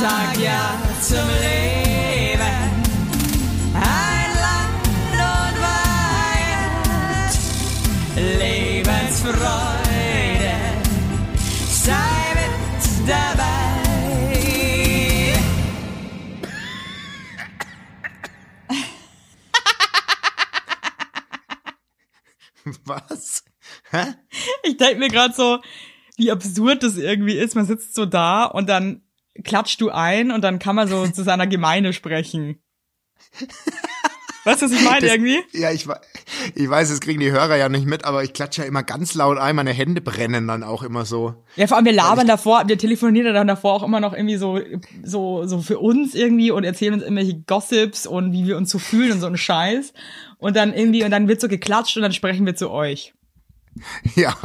[0.00, 2.84] sag ja zum Leben.
[3.74, 5.56] Ein Land und
[6.40, 7.32] Weihend,
[8.40, 10.56] Lebensfreude,
[11.70, 13.54] sei mit dabei.
[22.84, 23.44] Was?
[23.90, 24.14] Hä?
[24.64, 25.60] Ich denke mir gerade so,
[26.16, 27.54] wie absurd das irgendwie ist.
[27.54, 29.02] Man sitzt so da und dann
[29.42, 32.58] klatscht du ein und dann kann man so zu seiner Gemeinde sprechen.
[34.44, 35.38] Weißt du, was ich meine Das- irgendwie?
[35.52, 35.86] Ja, ich,
[36.54, 39.14] ich weiß, das kriegen die Hörer ja nicht mit, aber ich klatsche ja immer ganz
[39.14, 39.56] laut ein.
[39.56, 41.34] Meine Hände brennen dann auch immer so.
[41.56, 44.60] Ja, vor allem wir labern davor, wir telefonieren dann davor auch immer noch irgendwie so,
[45.02, 48.78] so, so für uns irgendwie und erzählen uns irgendwelche Gossips und wie wir uns so
[48.78, 49.94] fühlen und so einen Scheiß.
[50.36, 53.14] Und dann irgendwie, und dann wird so geklatscht und dann sprechen wir zu euch.
[54.14, 54.36] Ja.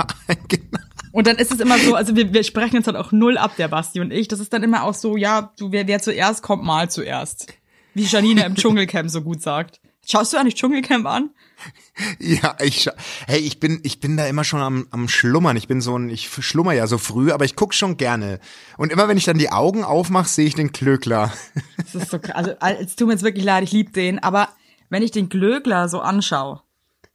[1.20, 3.58] Und dann ist es immer so, also wir, wir sprechen uns halt auch null ab,
[3.58, 4.30] der Basti und ich.
[4.30, 7.48] Das ist dann immer auch so, ja, du, wer, wer zuerst kommt, mal zuerst.
[7.94, 9.81] Wie Janine im Dschungelcamp so gut sagt.
[10.08, 11.31] Schaust du eigentlich Dschungelcamp an?
[12.20, 12.88] Ja, ich
[13.28, 15.58] hey, ich bin ich bin da immer schon am, am schlummern.
[15.58, 18.40] Ich bin so ein ich schlummer ja so früh, aber ich guck schon gerne.
[18.78, 21.34] Und immer wenn ich dann die Augen aufmache, sehe ich den Klöckler.
[21.75, 22.56] Das ist so, krass.
[22.62, 24.47] also es tut mir jetzt wirklich leid, ich lieb den, aber
[24.88, 26.62] wenn ich den Glöckler so anschaue,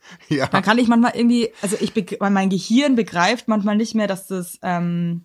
[0.29, 0.47] Ja.
[0.47, 4.59] dann kann ich manchmal irgendwie, also ich, mein Gehirn begreift manchmal nicht mehr, dass das,
[4.63, 5.25] ähm,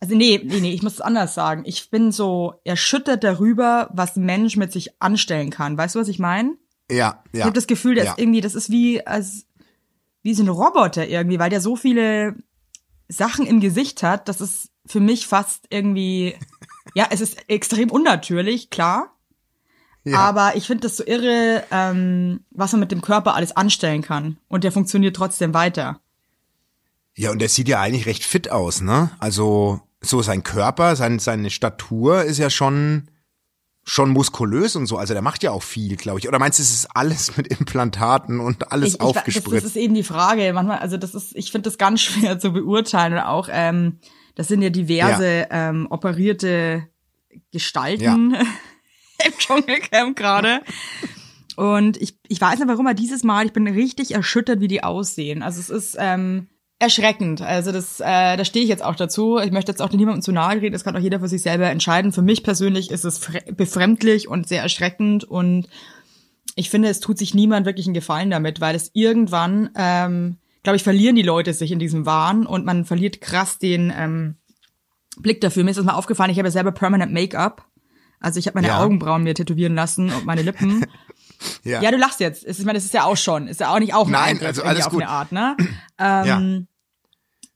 [0.00, 1.62] also nee, nee, nee, ich muss es anders sagen.
[1.64, 5.76] Ich bin so erschüttert darüber, was ein Mensch mit sich anstellen kann.
[5.76, 6.56] Weißt du, was ich meine?
[6.90, 7.40] Ja, ja.
[7.40, 8.14] Ich habe das Gefühl, der ja.
[8.16, 9.46] irgendwie, das ist wie als
[10.22, 12.36] wie so ein Roboter irgendwie, weil der so viele
[13.08, 16.36] Sachen im Gesicht hat, das ist für mich fast irgendwie,
[16.94, 19.17] ja, es ist extrem unnatürlich, klar.
[20.08, 20.18] Ja.
[20.18, 24.38] Aber ich finde das so irre, ähm, was man mit dem Körper alles anstellen kann.
[24.48, 26.00] Und der funktioniert trotzdem weiter.
[27.16, 29.10] Ja, und der sieht ja eigentlich recht fit aus, ne?
[29.18, 33.08] Also so sein Körper, sein, seine Statur ist ja schon
[33.88, 34.98] schon muskulös und so.
[34.98, 36.28] Also der macht ja auch viel, glaube ich.
[36.28, 39.64] Oder meinst du, es ist alles mit Implantaten und alles ich, ich, das, aufgespritzt?
[39.64, 40.52] das ist eben die Frage.
[40.52, 43.14] Manchmal, also das ist, ich finde das ganz schwer zu beurteilen.
[43.14, 43.98] Und auch, ähm,
[44.34, 46.86] das sind ja diverse ähm, operierte
[47.50, 48.36] Gestalten
[49.26, 50.60] im Dschungelcamp gerade.
[51.56, 54.84] Und ich, ich weiß nicht, warum, aber dieses Mal, ich bin richtig erschüttert, wie die
[54.84, 55.42] aussehen.
[55.42, 56.48] Also es ist ähm,
[56.78, 57.42] erschreckend.
[57.42, 59.38] Also das, äh, da stehe ich jetzt auch dazu.
[59.38, 60.72] Ich möchte jetzt auch niemandem zu nahe reden.
[60.72, 62.12] Das kann auch jeder für sich selber entscheiden.
[62.12, 65.68] Für mich persönlich ist es fre- befremdlich und sehr erschreckend und
[66.54, 70.74] ich finde, es tut sich niemand wirklich einen Gefallen damit, weil es irgendwann, ähm, glaube
[70.76, 74.38] ich, verlieren die Leute sich in diesem Wahn und man verliert krass den ähm,
[75.18, 75.62] Blick dafür.
[75.62, 77.64] Mir ist das mal aufgefallen, ich habe selber Permanent Make-up.
[78.20, 78.82] Also ich habe meine Ja.
[78.82, 80.84] Augenbrauen mir tätowieren lassen und meine Lippen.
[81.64, 81.80] ja.
[81.82, 82.44] ja, du lachst jetzt.
[82.46, 83.46] Ich meine, das ist ja auch schon.
[83.48, 85.02] Ist ja auch nicht auch ein Nein, Eingriff also alles auf gut.
[85.02, 85.56] eine Art, ne?
[86.00, 86.66] Ähm,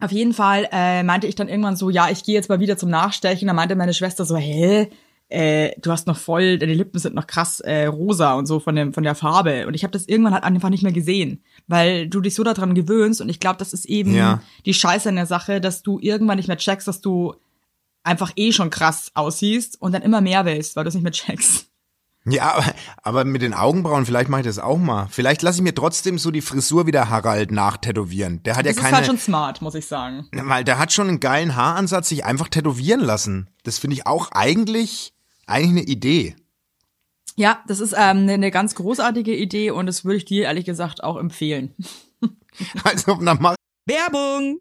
[0.01, 2.77] Auf jeden Fall äh, meinte ich dann irgendwann so, ja, ich gehe jetzt mal wieder
[2.77, 3.47] zum Nachstechen.
[3.47, 4.89] Da meinte meine Schwester so, hä?
[5.29, 8.75] Äh, du hast noch voll, deine Lippen sind noch krass äh, rosa und so von
[8.77, 9.67] dem von der Farbe.
[9.67, 12.75] Und ich habe das irgendwann halt einfach nicht mehr gesehen, weil du dich so daran
[12.75, 13.21] gewöhnst.
[13.23, 14.43] Und ich glaube, das ist eben Ja.
[14.67, 17.35] die Scheiße an der Sache, dass du irgendwann nicht mehr checkst, dass du
[18.05, 21.13] einfach eh schon krass aussiehst und dann immer mehr willst, weil du es nicht mehr
[21.13, 21.67] checkst.
[22.25, 25.09] Ja, aber, aber mit den Augenbrauen, vielleicht mache ich das auch mal.
[25.11, 28.43] Vielleicht lasse ich mir trotzdem so die Frisur wie der Harald nachtätowieren.
[28.45, 30.29] Der hat Das ja ist keine, halt schon smart, muss ich sagen.
[30.31, 33.51] weil der hat schon einen geilen Haaransatz, sich einfach tätowieren lassen.
[33.65, 35.15] Das finde ich auch eigentlich,
[35.47, 36.37] eigentlich eine Idee.
[37.35, 40.65] Ja, das ist ähm, eine, eine ganz großartige Idee und das würde ich dir ehrlich
[40.65, 41.75] gesagt auch empfehlen.
[42.85, 44.61] Also, mach Werbung!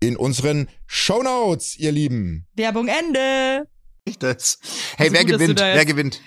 [0.00, 2.46] in unseren Shownotes, ihr Lieben.
[2.54, 3.66] Werbung Ende.
[4.04, 4.58] Ich das.
[4.96, 5.60] Hey, Also wer gut, gewinnt?
[5.60, 6.20] da Wer gewinnt?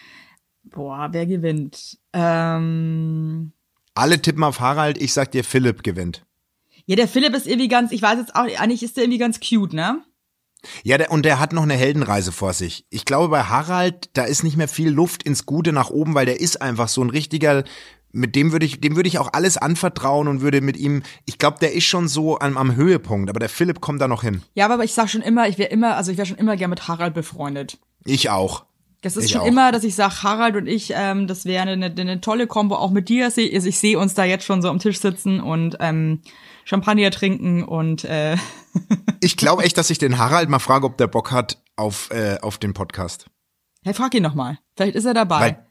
[0.64, 1.98] Boah, wer gewinnt?
[2.14, 3.54] Ähm,
[3.96, 6.26] Alle tippen auf Harald, ich sag dir, Philipp gewinnt.
[6.86, 9.40] ja, der Philipp ist irgendwie ganz, ich weiß jetzt auch, eigentlich ist der irgendwie ganz
[9.40, 10.04] cute, ne?
[10.84, 12.86] Ja, der, und der hat noch eine Heldenreise vor sich.
[12.90, 16.26] Ich glaube, bei Harald, da ist nicht mehr viel Luft ins Gute nach oben, weil
[16.26, 17.64] der ist einfach so ein richtiger,
[18.12, 21.38] mit dem würde ich, dem würde ich auch alles anvertrauen und würde mit ihm, ich
[21.38, 24.42] glaube, der ist schon so am, am Höhepunkt, aber der Philipp kommt da noch hin.
[24.56, 26.70] Ja, aber ich sag schon immer, ich wäre immer, also ich wäre schon immer gern
[26.70, 27.78] mit Harald befreundet.
[28.06, 28.66] Ich auch.
[29.02, 29.46] Das ist Ich schon auch.
[29.46, 32.76] immer, dass ich sag, Harald und ich, ähm, das wäre eine, eine, eine tolle Kombo,
[32.76, 33.26] auch mit dir.
[33.26, 36.22] Also ich sehe uns da jetzt schon so am Tisch sitzen und ähm,
[36.66, 38.36] Champagner trinken und äh,
[39.22, 42.38] Ich glaube echt, dass ich den Harald mal frage, ob der Bock hat auf, äh,
[42.42, 43.28] auf den Podcast.
[43.86, 44.60] hey, frag ihn noch mal.
[44.76, 45.40] Vielleicht ist er dabei.
[45.40, 45.66] Weil,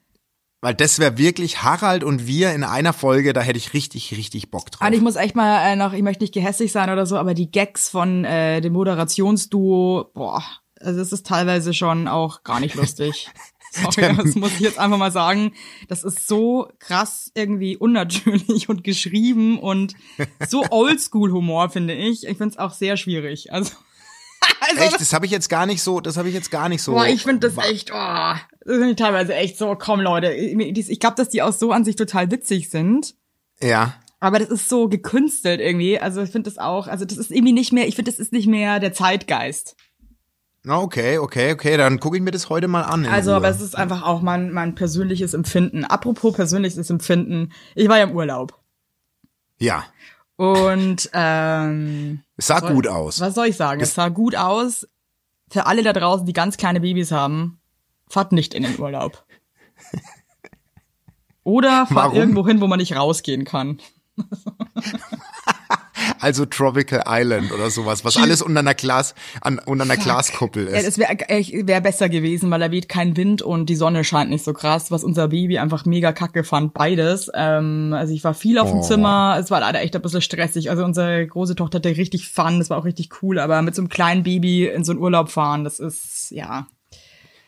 [0.61, 4.51] weil das wäre wirklich Harald und wir in einer Folge, da hätte ich richtig, richtig
[4.51, 4.87] Bock drauf.
[4.87, 7.35] Und ich muss echt mal äh, noch, ich möchte nicht gehässig sein oder so, aber
[7.35, 10.43] die Gags von äh, dem Moderationsduo, boah,
[10.81, 13.31] also es ist teilweise schon auch gar nicht lustig.
[13.71, 15.53] Sorry, das muss ich jetzt einfach mal sagen.
[15.89, 19.95] Das ist so krass irgendwie unnatürlich und geschrieben und
[20.49, 22.25] so Oldschool-Humor, finde ich.
[22.25, 23.53] Ich finde es auch sehr schwierig.
[23.53, 23.75] Also,
[24.61, 26.83] also Echt, das habe ich jetzt gar nicht so, das habe ich jetzt gar nicht
[26.83, 26.93] so.
[26.93, 28.35] Boah, ich finde das echt, oh,
[28.69, 32.31] ich teilweise echt so, komm Leute, ich, glaube, dass die auch so an sich total
[32.31, 33.15] witzig sind.
[33.61, 33.95] Ja.
[34.21, 35.99] Aber das ist so gekünstelt irgendwie.
[35.99, 38.33] Also ich finde das auch, also das ist irgendwie nicht mehr, ich finde, das ist
[38.33, 39.77] nicht mehr der Zeitgeist.
[40.65, 43.07] Na, okay, okay, okay, dann gucke ich mir das heute mal an.
[43.07, 43.37] Also, Ruhe.
[43.37, 45.85] aber es ist einfach auch mein, mein persönliches Empfinden.
[45.85, 48.59] Apropos persönliches Empfinden, ich war ja im Urlaub.
[49.59, 49.85] Ja,
[50.37, 53.21] Und ähm, es sah soll- gut aus.
[53.21, 53.81] was soll ich sagen?
[53.81, 54.87] Es sah gut aus.
[55.51, 57.58] Für alle da draußen, die ganz kleine Babys haben,
[58.09, 59.25] fahrt nicht in den Urlaub.
[61.45, 62.17] Oder fahrt Warum?
[62.17, 63.79] irgendwo hin, wo man nicht rausgehen kann.
[66.21, 70.77] Also Tropical Island oder sowas, was alles unter einer Glas, an, unter einer Glaskuppel Ja,
[70.79, 70.87] ist.
[70.87, 71.17] es wäre
[71.67, 74.91] wär besser gewesen, weil da weht kein Wind und die Sonne scheint nicht so krass,
[74.91, 77.31] was unser Baby einfach mega kacke fand, beides.
[77.35, 78.83] Ähm, also ich war viel auf dem Oh.
[78.83, 80.71] Zimmer, es war leider echt ein bisschen stressig.
[80.71, 83.83] Also unsere große Tochter hatte richtig Fun, das war auch richtig cool, aber mit so
[83.83, 86.67] einem kleinen Baby in so einen Urlaub fahren, das ist, ja.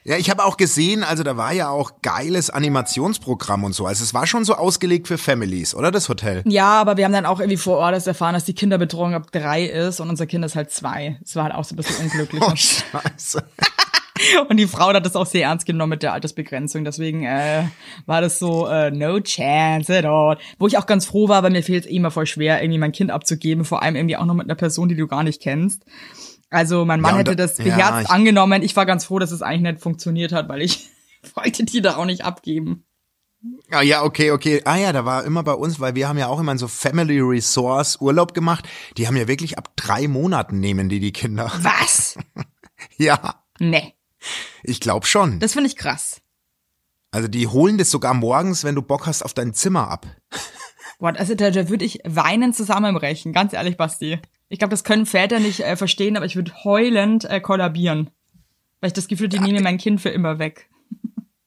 [0.05, 3.85] Ja, ich habe auch gesehen, also da war ja auch geiles Animationsprogramm und so.
[3.85, 6.43] Also es war schon so ausgelegt für Families, oder das Hotel?
[6.47, 9.65] Ja, aber wir haben dann auch irgendwie vor Ort erfahren, dass die Kinderbetreuung ab drei
[9.65, 11.19] ist und unser Kind ist halt zwei.
[11.23, 12.41] Es war halt auch so ein bisschen unglücklich.
[12.43, 13.45] Oh, scheiße.
[14.49, 16.85] Und die Frau hat das auch sehr ernst genommen mit der Altersbegrenzung.
[16.85, 17.65] Deswegen äh,
[18.07, 20.39] war das so, äh, no chance at all.
[20.59, 22.93] Wo ich auch ganz froh war, weil mir fehlt es immer voll schwer, irgendwie mein
[22.93, 23.65] Kind abzugeben.
[23.65, 25.85] Vor allem irgendwie auch noch mit einer Person, die du gar nicht kennst.
[26.51, 28.63] Also mein Mann Ja, hätte da- das ja, beherzt ich- angenommen.
[28.63, 30.89] Ich war ganz froh, dass es eigentlich nicht funktioniert hat, weil ich
[31.35, 32.85] wollte die da auch nicht abgeben.
[33.71, 34.61] Ah, ja, okay, okay.
[34.67, 37.21] Ah ja, da war immer bei uns, weil wir haben ja auch immer so Family
[37.21, 38.69] Resource Urlaub gemacht.
[38.99, 41.51] Die haben ja wirklich ab drei Monaten nehmen die die Kinder.
[41.63, 42.19] Was?
[42.99, 43.95] Ja, nee,
[44.63, 45.39] ich glaube schon.
[45.41, 46.21] das finde ich krass.
[47.13, 50.07] Also die holen das sogar morgens, wenn du Bock hast, auf dein Zimmer ab.
[50.99, 53.33] Boah, also da, da würde ich weinend zusammenbrechen.
[53.33, 54.21] Ganz ehrlich, Basti.
[54.51, 58.11] Ich glaube, das können Väter nicht äh, verstehen, aber ich würde heulend äh, kollabieren.
[58.81, 60.69] Weil ich das Gefühl, die nehmen mein Kind für immer weg.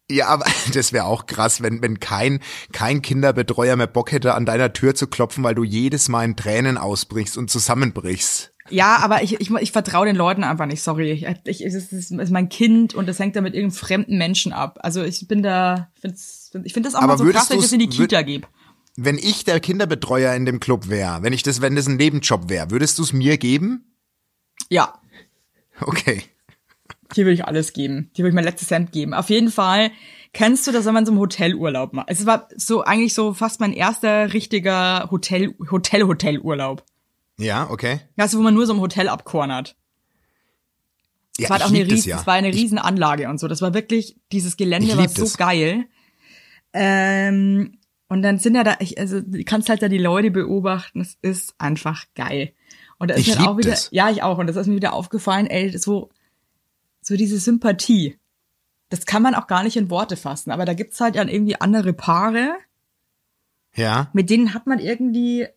[0.10, 2.40] Ja, aber das wäre auch krass, wenn, wenn kein,
[2.72, 6.38] kein Kinderbetreuer mehr Bock hätte, an deiner Tür zu klopfen, weil du jedes Mal in
[6.38, 8.54] Tränen ausbrichst und zusammenbrichst.
[8.70, 11.12] Ja, aber ich, ich, ich vertraue den Leuten einfach nicht, sorry.
[11.12, 14.18] Ich, ich, es ist, es ist mein Kind und das hängt da mit irgendeinem fremden
[14.18, 14.80] Menschen ab.
[14.82, 17.66] Also ich bin da, find's, ich finde das auch Aber mal so krass, wenn ich
[17.66, 18.48] das in die Kita gebe.
[18.96, 22.50] Wenn ich der Kinderbetreuer in dem Club wäre, wenn ich das, wenn das ein Nebenjob
[22.50, 23.96] wäre, würdest du es mir geben?
[24.70, 24.94] Ja,
[25.82, 26.24] Okay.
[27.14, 28.10] Hier würde ich alles geben.
[28.14, 29.14] Hier würde ich mein letztes Cent geben.
[29.14, 29.92] Auf jeden Fall
[30.34, 32.08] kennst du das, wenn man so einen Hotelurlaub macht.
[32.10, 36.84] Es war so eigentlich so fast mein erster richtiger Hotel, Hotel, Hotelurlaub.
[37.38, 38.00] Ja, okay.
[38.18, 39.76] Du, wo man nur so im Hotel abkornert.
[41.38, 42.20] Ja, Es war, halt ich auch eine das riesen, ja.
[42.20, 43.48] es war eine riesen Anlage und so.
[43.48, 45.38] Das war wirklich, dieses Gelände war so das.
[45.38, 45.86] geil.
[46.74, 47.78] Ähm,
[48.14, 51.02] und dann sind ja da, ich, also du kannst halt da die Leute beobachten.
[51.02, 52.54] Es ist einfach geil.
[53.00, 53.90] Und da ist Ich mir dann auch wieder, das.
[53.92, 54.38] ja, ich auch.
[54.38, 56.10] Und das ist mir wieder aufgefallen, ey, so,
[57.02, 58.18] so diese Sympathie.
[58.90, 60.52] Das kann man auch gar nicht in Worte fassen.
[60.52, 62.54] Aber da gibt's halt dann irgendwie andere Paare,
[63.76, 65.48] Ja, mit denen hat man irgendwie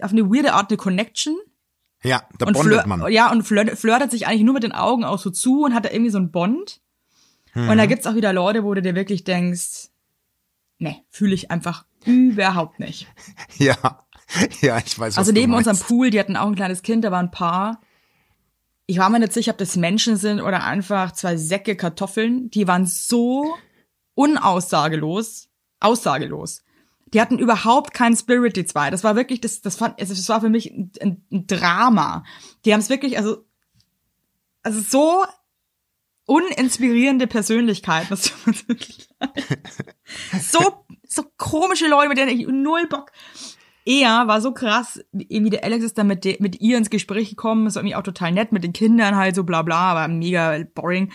[0.00, 1.36] auf eine weirde Art eine Connection
[2.02, 3.12] ja, da und bondet man.
[3.12, 5.84] ja und flirt, flirtet sich eigentlich nur mit den Augen auch so zu und hat
[5.84, 6.80] da irgendwie so einen Bond.
[7.54, 7.76] Und Mhm.
[7.76, 9.90] da gibt's auch wieder Leute, wo du dir wirklich denkst,
[10.82, 13.06] nee, fühle ich einfach überhaupt nicht.
[13.58, 14.04] Ja,
[14.60, 17.26] ja, ich weiß, Also neben unserem Pool, die hatten auch ein kleines Kind, da waren
[17.26, 17.80] ein Paar.
[18.86, 22.50] Ich war mir nicht sicher, ob das Menschen sind oder einfach zwei Säcke Kartoffeln.
[22.50, 23.54] Die waren so
[24.14, 25.48] unaussagelos,
[25.80, 26.62] aussagelos.
[27.12, 28.90] Die hatten überhaupt keinen Spirit, die zwei.
[28.90, 30.90] Das war wirklich, das, das fand, also das war für mich ein,
[31.30, 32.24] ein Drama.
[32.64, 33.44] Die haben es wirklich, also,
[34.62, 35.24] also so
[36.32, 38.08] uninspirierende Persönlichkeiten.
[38.10, 39.60] Das tut mir wirklich leid.
[40.40, 43.12] So, so komische Leute, mit denen ich null Bock.
[43.84, 47.30] Er war so krass, irgendwie der Alex ist dann mit, de, mit ihr ins Gespräch
[47.30, 50.62] gekommen, ist irgendwie auch total nett mit den Kindern halt so bla bla, aber mega
[50.74, 51.12] boring.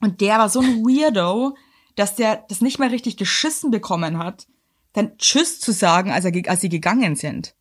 [0.00, 1.56] Und der war so ein Weirdo,
[1.96, 4.46] dass der das nicht mal richtig geschissen bekommen hat,
[4.92, 7.56] dann Tschüss zu sagen, als, er, als sie gegangen sind.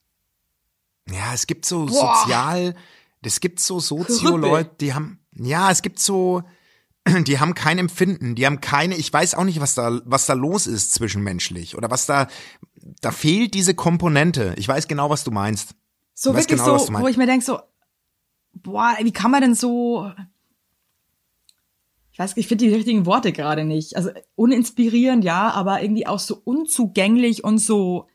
[1.10, 2.18] Ja, es gibt so Boah.
[2.18, 2.76] sozial,
[3.22, 6.44] es gibt so Sozio-Leute, die haben, ja, es gibt so,
[7.28, 10.34] die haben kein Empfinden, die haben keine, ich weiß auch nicht, was da, was da
[10.34, 12.28] los ist zwischenmenschlich oder was da,
[13.02, 14.54] da fehlt diese Komponente.
[14.58, 15.76] Ich weiß genau, was du meinst.
[16.14, 17.60] So wirklich genau, so, wo ich mir denk so,
[18.54, 20.12] boah, wie kann man denn so,
[22.12, 23.96] ich weiß, ich finde die richtigen Worte gerade nicht.
[23.96, 28.08] Also uninspirierend, ja, aber irgendwie auch so unzugänglich und so,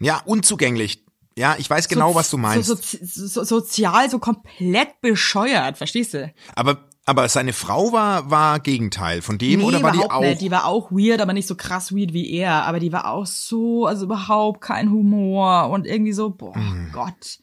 [0.00, 1.03] Ja, unzugänglich.
[1.36, 2.68] Ja, ich weiß genau, so, was du meinst.
[2.68, 6.32] So, so, so, sozial so komplett bescheuert, verstehst du?
[6.54, 10.20] aber, aber seine Frau war, war Gegenteil von dem oder war die auch?
[10.20, 10.40] nicht.
[10.40, 12.64] Die war auch weird, aber nicht so krass weird wie er.
[12.64, 16.54] Aber die war auch so, also überhaupt kein Humor und irgendwie so, boah,
[16.92, 17.38] Gott.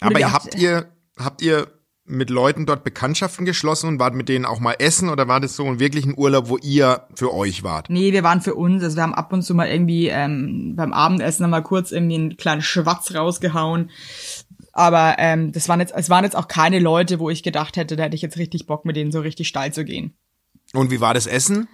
[0.00, 0.06] Mhm.
[0.06, 1.77] aber ihr habt ihr, habt ihr
[2.08, 5.56] mit Leuten dort Bekanntschaften geschlossen und wart mit denen auch mal essen oder war das
[5.56, 7.90] so ein wirklichen Urlaub, wo ihr für euch wart?
[7.90, 8.82] Nee, wir waren für uns.
[8.82, 12.36] Also wir haben ab und zu mal irgendwie ähm, beim Abendessen mal kurz irgendwie einen
[12.36, 13.90] kleinen Schwatz rausgehauen.
[14.72, 17.96] Aber ähm, das waren jetzt, es waren jetzt auch keine Leute, wo ich gedacht hätte,
[17.96, 20.16] da hätte ich jetzt richtig Bock, mit denen so richtig steil zu gehen.
[20.72, 21.68] Und wie war das Essen?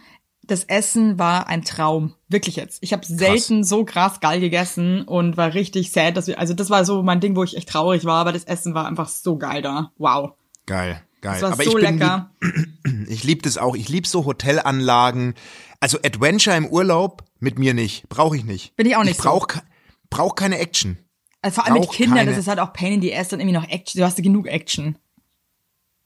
[0.47, 2.79] Das Essen war ein Traum, wirklich jetzt.
[2.83, 6.69] Ich habe selten so krass geil gegessen und war richtig sad, dass wir, also das
[6.71, 9.39] war so mein Ding, wo ich echt traurig war, aber das Essen war einfach so
[9.39, 9.93] geil da.
[9.97, 10.33] Wow,
[10.67, 11.33] Geil, geil.
[11.33, 12.31] das war aber so ich bin lecker.
[12.41, 13.75] Lieb, ich lieb das auch.
[13.75, 15.35] Ich lieb so Hotelanlagen.
[15.81, 18.09] Also Adventure im Urlaub mit mir nicht.
[18.09, 18.75] Brauche ich nicht.
[18.77, 19.63] Bin ich auch nicht Ich brauch, ke-
[20.11, 20.99] brauch keine Action.
[21.43, 23.33] Also vor allem mit auch Kindern, keine- das ist halt auch Pain in the Ass
[23.33, 23.99] und irgendwie noch Action.
[24.01, 24.97] Du hast ja genug Action.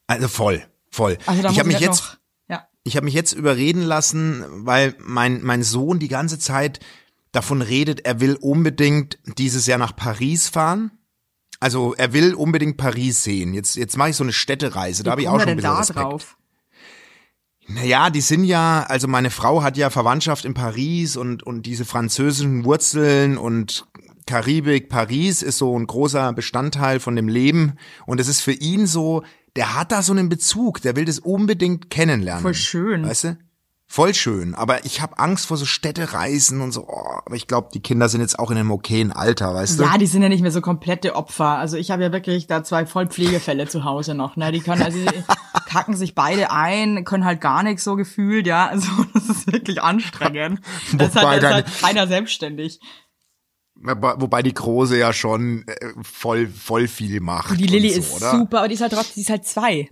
[0.08, 1.18] Also voll, voll.
[1.26, 2.17] Also da ich habe mich halt jetzt.
[2.88, 6.80] Ich habe mich jetzt überreden lassen, weil mein, mein Sohn die ganze Zeit
[7.32, 10.90] davon redet, er will unbedingt dieses Jahr nach Paris fahren.
[11.60, 13.52] Also er will unbedingt Paris sehen.
[13.52, 15.78] Jetzt, jetzt mache ich so eine Städtereise, da habe ich auch schon ein bisschen da
[15.78, 15.98] Respekt.
[15.98, 16.36] drauf?
[17.66, 21.84] Naja, die sind ja, also meine Frau hat ja Verwandtschaft in Paris und, und diese
[21.84, 23.86] französischen Wurzeln und
[24.26, 27.74] Karibik, Paris ist so ein großer Bestandteil von dem Leben
[28.06, 29.22] und es ist für ihn so,
[29.58, 32.42] der hat da so einen Bezug, der will das unbedingt kennenlernen.
[32.42, 33.04] Voll schön.
[33.04, 33.38] Weißt du?
[33.90, 37.70] Voll schön, aber ich habe Angst vor so Städtereisen und so, oh, aber ich glaube,
[37.74, 39.82] die Kinder sind jetzt auch in einem okayen Alter, weißt du?
[39.82, 41.56] Ja, die sind ja nicht mehr so komplette Opfer.
[41.56, 44.36] Also ich habe ja wirklich da zwei Vollpflegefälle zu Hause noch.
[44.36, 44.52] Ne?
[44.52, 45.24] Die können also die
[45.68, 48.68] kacken sich beide ein, können halt gar nichts so gefühlt, ja.
[48.68, 50.60] Also das ist wirklich anstrengend.
[50.92, 52.80] Das ist halt, das ist halt keiner selbstständig.
[53.80, 57.58] Wobei die Große ja schon äh, voll, voll viel macht.
[57.58, 58.30] Die Lilly und so, ist oder?
[58.32, 59.88] super, aber die ist halt trotzdem, die ist halt zwei.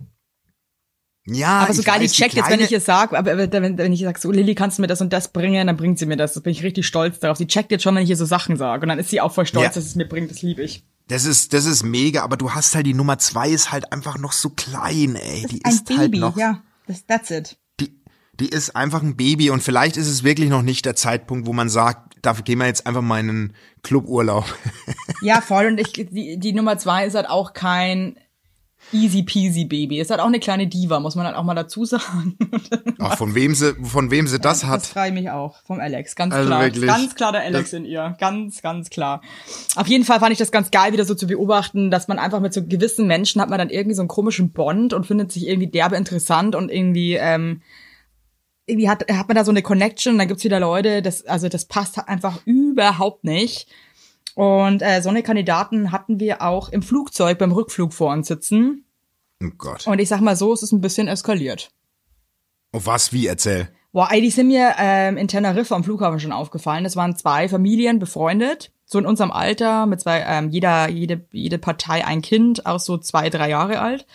[1.29, 3.99] Ja, Aber sogar die weiß, checkt jetzt, wenn ich es sage, aber wenn, wenn ich
[4.01, 6.33] sage, so Lilly, kannst du mir das und das bringen, dann bringt sie mir das.
[6.33, 7.37] Da bin ich richtig stolz darauf.
[7.37, 8.83] Sie checkt jetzt schon, wenn ich ihr so Sachen sage.
[8.83, 9.69] Und dann ist sie auch voll stolz, Ja.
[9.71, 10.31] dass es mir bringt.
[10.31, 10.85] Das liebe ich.
[11.09, 14.17] Das ist, das ist mega, aber du hast halt die Nummer zwei ist halt einfach
[14.17, 15.45] noch so klein, ey.
[15.49, 16.63] Die Ein ist halt noch, ja.
[16.85, 17.57] Das, that's it.
[17.81, 18.01] die,
[18.39, 21.51] die ist einfach ein Baby und vielleicht ist es wirklich noch nicht der Zeitpunkt, wo
[21.51, 24.45] man sagt, dafür gehen wir jetzt einfach mal in einen Cluburlaub.
[25.21, 25.67] Ja, voll.
[25.67, 28.17] Und ich, die, die Nummer zwei ist halt auch kein
[28.93, 29.99] easy peasy Baby.
[29.99, 32.37] Ist halt auch eine kleine Diva, muss man halt auch mal dazu sagen.
[32.99, 34.85] Ach, von wem sie, von wem sie das Das hat.
[34.85, 35.57] freue ich mich auch.
[35.65, 36.15] Vom Alex.
[36.15, 36.61] Ganz Also klar.
[36.61, 36.85] wirklich.
[36.87, 38.15] Ganz klar der Alex in ihr.
[38.19, 39.21] Ganz, ganz klar.
[39.75, 42.39] Auf jeden Fall fand ich das ganz geil, wieder so zu beobachten, dass man einfach
[42.39, 45.47] mit so gewissen Menschen hat man dann irgendwie so einen komischen Bond und findet sich
[45.47, 47.61] irgendwie derbe interessant und irgendwie, ähm,
[48.67, 51.65] irgendwie hat, hat man da so eine Connection dann gibt's wieder Leute, das, also das
[51.65, 53.67] passt einfach überhaupt nicht.
[54.35, 58.85] Und äh, so eine Kandidaten hatten wir auch im Flugzeug beim Rückflug vor uns sitzen.
[59.41, 59.87] Oh Gott.
[59.87, 61.71] Und ich sag mal so, es ist ein bisschen eskaliert.
[62.73, 63.69] Oh, was, wie, erzähl.
[63.93, 66.83] Boah, ey, die sind mir ähm, in Teneriffa am Flughafen schon aufgefallen.
[66.83, 71.57] Das waren zwei Familien befreundet, so in unserem Alter, mit zwei, ähm, jeder, jede, jede
[71.57, 74.05] Partei ein Kind, auch so zwei, drei Jahre alt.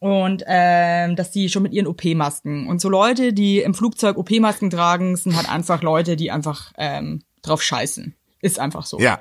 [0.00, 2.66] Und ähm, dass die schon mit ihren OP-Masken.
[2.66, 7.22] Und so Leute, die im Flugzeug OP-Masken tragen, sind halt einfach Leute, die einfach ähm,
[7.42, 8.14] drauf scheißen.
[8.40, 8.98] Ist einfach so.
[8.98, 9.20] Ja.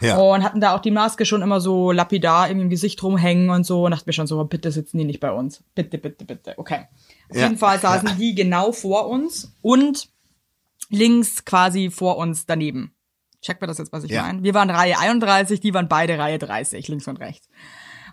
[0.00, 0.16] Ja.
[0.18, 3.84] Und hatten da auch die Maske schon immer so lapidar im Gesicht rumhängen und so.
[3.84, 5.62] Und dachte mir schon so, bitte sitzen die nicht bei uns.
[5.74, 6.54] Bitte, bitte, bitte.
[6.56, 6.86] Okay.
[7.30, 10.08] Auf Ja, jeden Fall saßen die genau vor uns und
[10.88, 12.92] links quasi vor uns daneben.
[13.42, 14.22] Checkt mir das jetzt, was ich Ja.
[14.22, 14.42] meine?
[14.42, 17.48] Wir waren Reihe 31, die waren beide Reihe 30, links und rechts.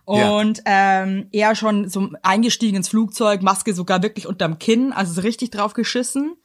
[0.07, 0.29] Ja.
[0.31, 5.21] Und ähm, er schon so eingestiegen ins Flugzeug, Maske sogar wirklich unterm Kinn, also so
[5.21, 6.35] richtig drauf geschissen.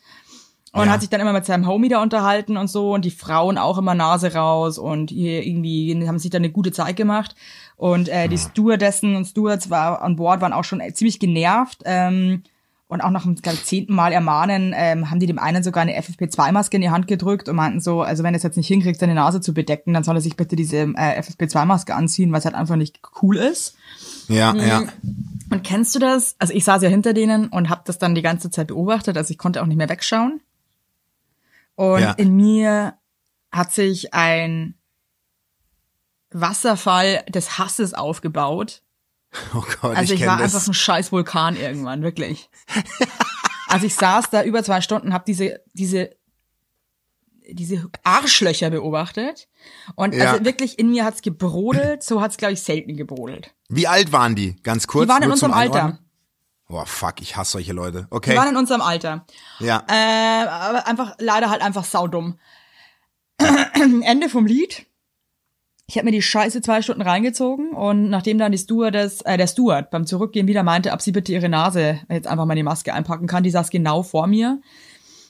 [0.74, 0.92] Und Ja.
[0.92, 3.76] hat sich dann immer mit seinem Homie da unterhalten und so und die Frauen auch
[3.76, 7.34] immer Nase raus und hier irgendwie haben sich dann eine gute Zeit gemacht.
[7.76, 11.82] Und äh, die Stewardessen und Stewards war an Bord waren auch schon ziemlich genervt.
[11.84, 12.42] Ähm,
[12.92, 15.98] und auch nach dem ich, zehnten Mal ermahnen, ähm, haben die dem einen sogar eine
[15.98, 19.00] FFP2-Maske in die Hand gedrückt und meinten so, also wenn er es jetzt nicht hinkriegt,
[19.00, 22.44] seine Nase zu bedecken, dann soll er sich bitte diese äh, FFP2-Maske anziehen, weil es
[22.44, 23.76] halt einfach nicht cool ist.
[24.28, 24.82] Ja, ja.
[25.50, 26.36] Und kennst du das?
[26.38, 29.30] Also ich saß ja hinter denen und habe das dann die ganze Zeit beobachtet, also
[29.30, 30.42] ich konnte auch nicht mehr wegschauen.
[31.74, 32.12] Und Ja.
[32.12, 32.98] in mir
[33.50, 34.74] hat sich ein
[36.30, 38.82] Wasserfall des Hasses aufgebaut.
[39.54, 40.54] Oh Gott, Also ich, ich, war das.
[40.54, 42.50] einfach ein scheiß Vulkan irgendwann, wirklich.
[43.68, 46.10] also ich saß da über zwei Stunden, habe diese diese
[47.50, 49.48] diese Arschlöcher beobachtet
[49.96, 50.32] und Ja.
[50.32, 53.54] also wirklich in mir hat's gebrodelt, so hat's glaube ich selten gebrodelt.
[53.68, 54.56] Wie alt waren die?
[54.62, 55.06] Ganz kurz.
[55.06, 55.98] Die waren in unserem Alter.
[56.68, 58.06] Boah, fuck, ich hasse solche Leute.
[58.10, 58.30] Okay.
[58.30, 59.26] Die waren in unserem Alter.
[59.60, 59.82] ja.
[59.88, 62.38] Äh, aber einfach, leider halt einfach saudumm.
[64.02, 64.86] Ende vom Lied.
[65.88, 69.46] Ich habe mir die Scheiße zwei Stunden reingezogen und nachdem dann die Stewardess, äh, der
[69.46, 72.62] Steward beim Zurückgehen wieder meinte, ob sie bitte ihre Nase jetzt einfach mal in die
[72.62, 74.60] Maske einpacken kann, die saß genau vor mir,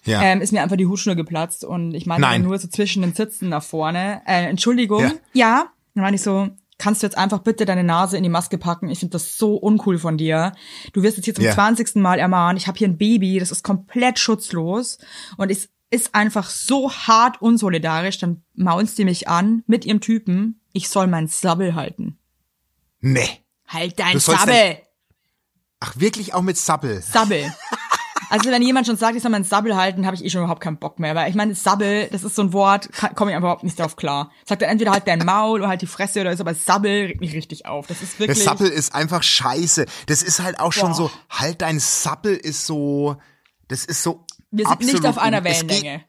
[0.04, 0.23] ja.
[0.23, 3.49] ähm, ist mir einfach die Hutschnur geplatzt und ich dann nur so zwischen den Sitzen
[3.49, 5.12] nach vorne, äh, Entschuldigung, Ja.
[5.32, 5.64] ja.
[5.94, 8.88] Dann meine ich so, kannst du jetzt einfach bitte deine Nase in die Maske packen?
[8.88, 10.52] Ich finde das so uncool von dir.
[10.92, 11.52] Du wirst jetzt hier zum Ja.
[11.52, 11.97] 20.
[11.97, 12.59] Mal ermahnt.
[12.59, 14.99] Ich habe hier ein Baby, das ist komplett schutzlos
[15.37, 18.18] und es ist einfach so hart unsolidarisch.
[18.18, 20.61] Dann maunst die mich an mit ihrem Typen.
[20.72, 22.18] Ich soll mein Sabbel halten.
[23.00, 23.28] nee.
[23.68, 24.76] Halt dein Sabbel.
[25.80, 27.00] Ach, wirklich auch mit Sabbel.
[27.00, 27.52] Sabbel.
[28.28, 30.62] Also wenn jemand schon sagt, ich soll mein Sabbel halten, habe ich eh schon überhaupt
[30.62, 31.14] keinen Bock mehr.
[31.14, 34.30] Weil ich meine, Sabbel, das ist so ein Wort, komme ich überhaupt nicht drauf klar.
[34.46, 37.20] Sagt er entweder halt dein Maul oder halt die Fresse oder so, aber Sabbel regt
[37.20, 37.88] mich richtig auf.
[37.88, 38.42] Das ist Der wirklich.
[38.42, 39.84] Sappel ist einfach scheiße.
[40.06, 40.94] Das ist halt auch schon Boah.
[40.94, 43.16] so, halt dein Sappel ist so,
[43.68, 46.04] das ist so Wir sind nicht auf einer es geht- Wellenlänge.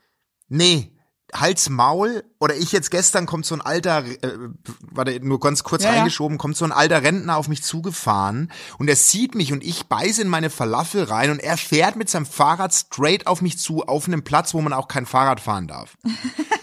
[0.50, 0.94] Nee,
[1.34, 4.38] Hals Maul oder ich jetzt gestern kommt so ein alter, äh,
[4.82, 5.90] warte, nur ganz kurz ja.
[5.90, 9.86] reingeschoben, kommt so ein alter Rentner auf mich zugefahren und er sieht mich und ich
[9.88, 13.84] beiße in meine Falafel rein und er fährt mit seinem Fahrrad straight auf mich zu,
[13.84, 15.98] auf einem Platz, wo man auch kein Fahrrad fahren darf.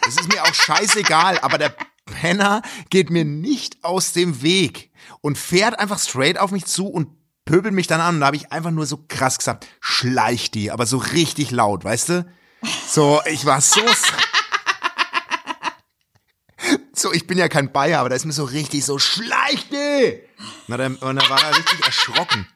[0.03, 1.73] Das ist mir auch scheißegal, aber der
[2.05, 7.09] Penner geht mir nicht aus dem Weg und fährt einfach straight auf mich zu und
[7.51, 10.71] pöbelt mich dann an und da habe ich einfach nur so krass gesagt, schleich die,
[10.71, 12.27] aber so richtig laut, weißt du?
[12.89, 13.81] So, ich war so
[16.93, 20.21] so, ich bin ja kein Bayer, aber da ist mir so richtig so, schleich die!
[20.69, 22.47] Na, dann, und dann war er richtig erschrocken.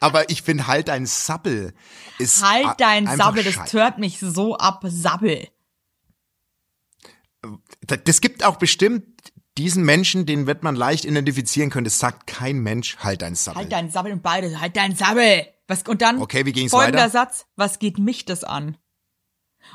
[0.00, 1.74] Aber ich finde halt dein Sappel
[2.18, 5.48] ist Halt dein Sabbel, das tört mich so ab, Sabbel.
[7.86, 9.19] Da- Das gibt auch bestimmt
[9.58, 11.84] diesen Menschen, den wird man leicht identifizieren können.
[11.84, 13.62] Das sagt kein Mensch, halt dein Sappel.
[13.62, 15.46] Halt dein Sabbel und beide, halt dein Sabbel.
[15.68, 17.10] Was, und dann Okay, wie ging's folgender weiter?
[17.10, 18.76] Satz, was geht mich das an?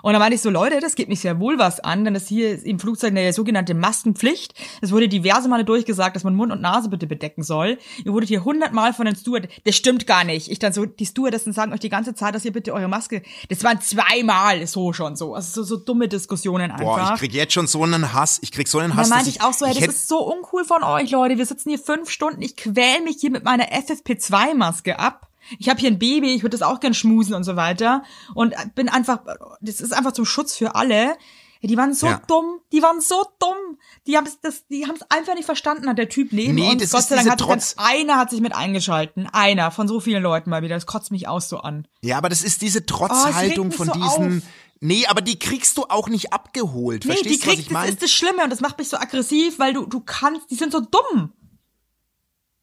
[0.01, 2.27] Und dann meinte ich so, Leute, das geht mich sehr wohl was an, denn das
[2.27, 4.53] hier ist im Flugzeug eine sogenannte Maskenpflicht.
[4.81, 7.77] Es wurde diverse Male durchgesagt, dass man Mund und Nase bitte bedecken soll.
[8.03, 10.51] Ihr wurdet hier hundertmal von den Steward, das stimmt gar nicht.
[10.51, 13.21] Ich dann so, die Stewardessen sagen euch die ganze Zeit, dass ihr bitte eure Maske,
[13.49, 15.35] das waren zweimal so schon so.
[15.35, 16.83] Also so, so dumme Diskussionen einfach.
[16.83, 18.39] Boah, ich krieg jetzt schon so einen Hass.
[18.41, 19.09] Ich krieg so einen Hass.
[19.09, 21.37] dann meinte ich auch so, hey, das ist so uncool von euch, Leute.
[21.37, 25.27] Wir sitzen hier fünf Stunden, ich quäl mich hier mit meiner FFP2-Maske ab.
[25.59, 28.03] Ich habe hier ein Baby, ich würde das auch gern schmusen und so weiter.
[28.33, 29.19] Und bin einfach,
[29.61, 31.15] das ist einfach zum Schutz für alle.
[31.61, 32.21] Die waren so Ja.
[32.27, 33.77] dumm, die waren so dumm.
[34.05, 36.69] Die haben es das, die haben es einfach nicht verstanden, hat der Typ neben Nee,
[36.73, 36.81] uns.
[36.83, 39.27] das Gott ist sei Dank hat sich dann, Trotz- einer hat sich mit eingeschalten.
[39.31, 40.75] Einer von so vielen Leuten mal wieder.
[40.75, 41.87] Das kotzt mich auch so an.
[42.01, 44.37] Ja, aber das ist diese Oh, Trotzhaltung regt von so diesen.
[44.37, 44.43] auf.
[44.81, 47.05] Nee, aber die kriegst du auch nicht abgeholt.
[47.05, 47.89] Nee, Verstehst die du, was ich das meine?
[47.89, 50.71] ist das Schlimme und das macht mich so aggressiv, weil du, du kannst, die sind
[50.71, 51.31] so dumm.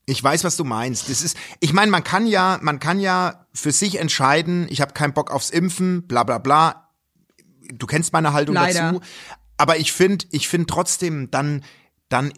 [0.07, 1.09] Ich weiß, was du meinst.
[1.09, 4.93] Das ist, ich meine, man kann ja, man kann ja für sich entscheiden, ich habe
[4.95, 6.91] keinen Bock aufs Impfen, bla bla bla.
[7.73, 8.93] Du kennst meine Haltung Leider.
[8.93, 9.01] dazu.
[9.57, 11.63] Aber ich finde, ich finde trotzdem dann,
[12.09, 12.33] dann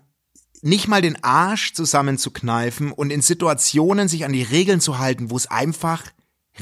[0.60, 5.36] nicht mal den Arsch zusammenzukneifen und in Situationen sich an die Regeln zu halten, wo
[5.36, 6.02] es einfach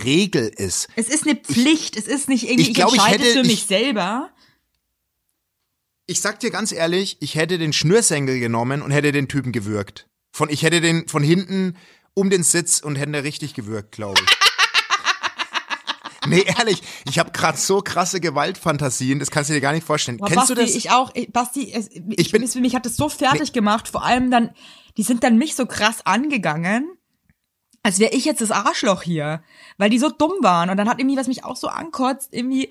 [0.05, 0.88] Regel ist.
[0.97, 3.43] Es ist eine Pflicht, es ist nicht irgendwie, ich ich, glaub, ich entscheide hätte- für
[3.43, 4.31] mich ich- selber.
[6.07, 10.09] Ich sag dir ganz ehrlich, ich hätte den Schnürsenkel genommen und hätte den Typen gewürgt.
[10.33, 11.77] Von, ich hätte den von hinten
[12.14, 14.31] um den Sitz und hätte richtig gewürgt, glaube ich.
[16.27, 20.18] nee, ehrlich, ich habe gerade so krasse Gewaltfantasien, das kannst du dir gar nicht vorstellen.
[20.18, 20.75] Boah, Kennst Basti, du das?
[20.75, 24.05] ich auch, ich, Basti, es, ich, bin- bin, mich hat das so fertig gemacht, vor
[24.05, 24.51] allem dann,
[24.97, 26.90] die sind dann mich so krass angegangen,
[27.83, 29.42] als wäre ich jetzt das Arschloch hier,
[29.77, 32.71] weil die so dumm waren und dann hat irgendwie, was mich auch so ankotzt, irgendwie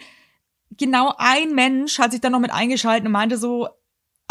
[0.78, 3.67] genau ein Mensch hat sich dann noch mit eingeschaltet und meinte so,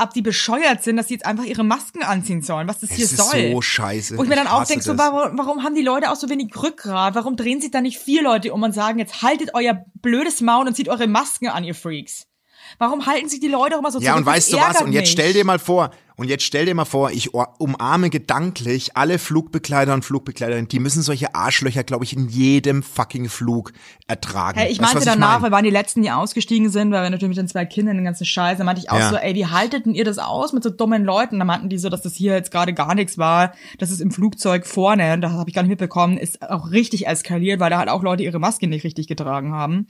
[0.01, 3.05] ob die bescheuert sind, dass sie jetzt einfach ihre Masken anziehen sollen, was das hier
[3.05, 3.53] Es ist soll.
[3.53, 4.17] so scheiße.
[4.19, 6.29] Wo ich mir dann Ich auch denke, so, warum, warum haben die Leute auch so
[6.29, 7.15] wenig Rückgrat?
[7.15, 10.67] Warum drehen sich da nicht vier Leute um und sagen, jetzt haltet euer blödes Maul
[10.67, 12.27] und zieht eure Masken an, ihr Freaks?
[12.78, 14.26] Warum halten sich die Leute auch immer so Ja, zurück?
[14.26, 14.80] und weißt du was?
[14.83, 15.11] Und jetzt mich.
[15.12, 19.94] stell dir mal vor, und jetzt stell dir mal vor, ich umarme gedanklich alle Flugbegleiter
[19.94, 23.72] und Flugbegleiterinnen, die müssen solche Arschlöcher, glaube ich, in jedem fucking Flug
[24.06, 24.59] ertragen.
[24.59, 25.50] Hey, ich meinte danach, mein?
[25.50, 28.04] wir waren die Letzten, die ausgestiegen sind, weil wir natürlich mit den zwei Kindern den
[28.04, 29.09] ganzen Scheiß, da meinte ich auch Ja.
[29.09, 31.38] so, ey, wie haltet denn ihr das aus mit so dummen Leuten?
[31.38, 34.11] Da meinten die so, dass das hier jetzt gerade gar nichts war, dass es im
[34.11, 37.88] Flugzeug vorne, das habe ich gar nicht mitbekommen, ist auch richtig eskaliert, weil da halt
[37.88, 39.87] auch Leute ihre Maske nicht richtig getragen haben.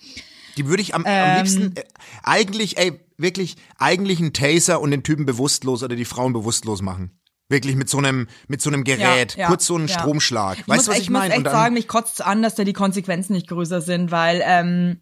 [0.56, 1.30] Die würde ich am, Ähm.
[1.30, 1.84] am liebsten, äh,
[2.22, 7.16] eigentlich, ey, wirklich, eigentlich einen Taser und den Typen bewusstlos oder die Frauen bewusstlos machen.
[7.48, 9.98] Wirklich mit so einem, mit so einem Gerät, Ja, ja, kurz so einen ja.
[9.98, 10.58] Stromschlag.
[10.60, 11.30] Ich weißt muss, du, was ich ich muss meine?
[11.32, 14.40] echt Und dann- sagen, mich kotzt an, dass da die Konsequenzen nicht größer sind, weil
[14.44, 15.00] ähm,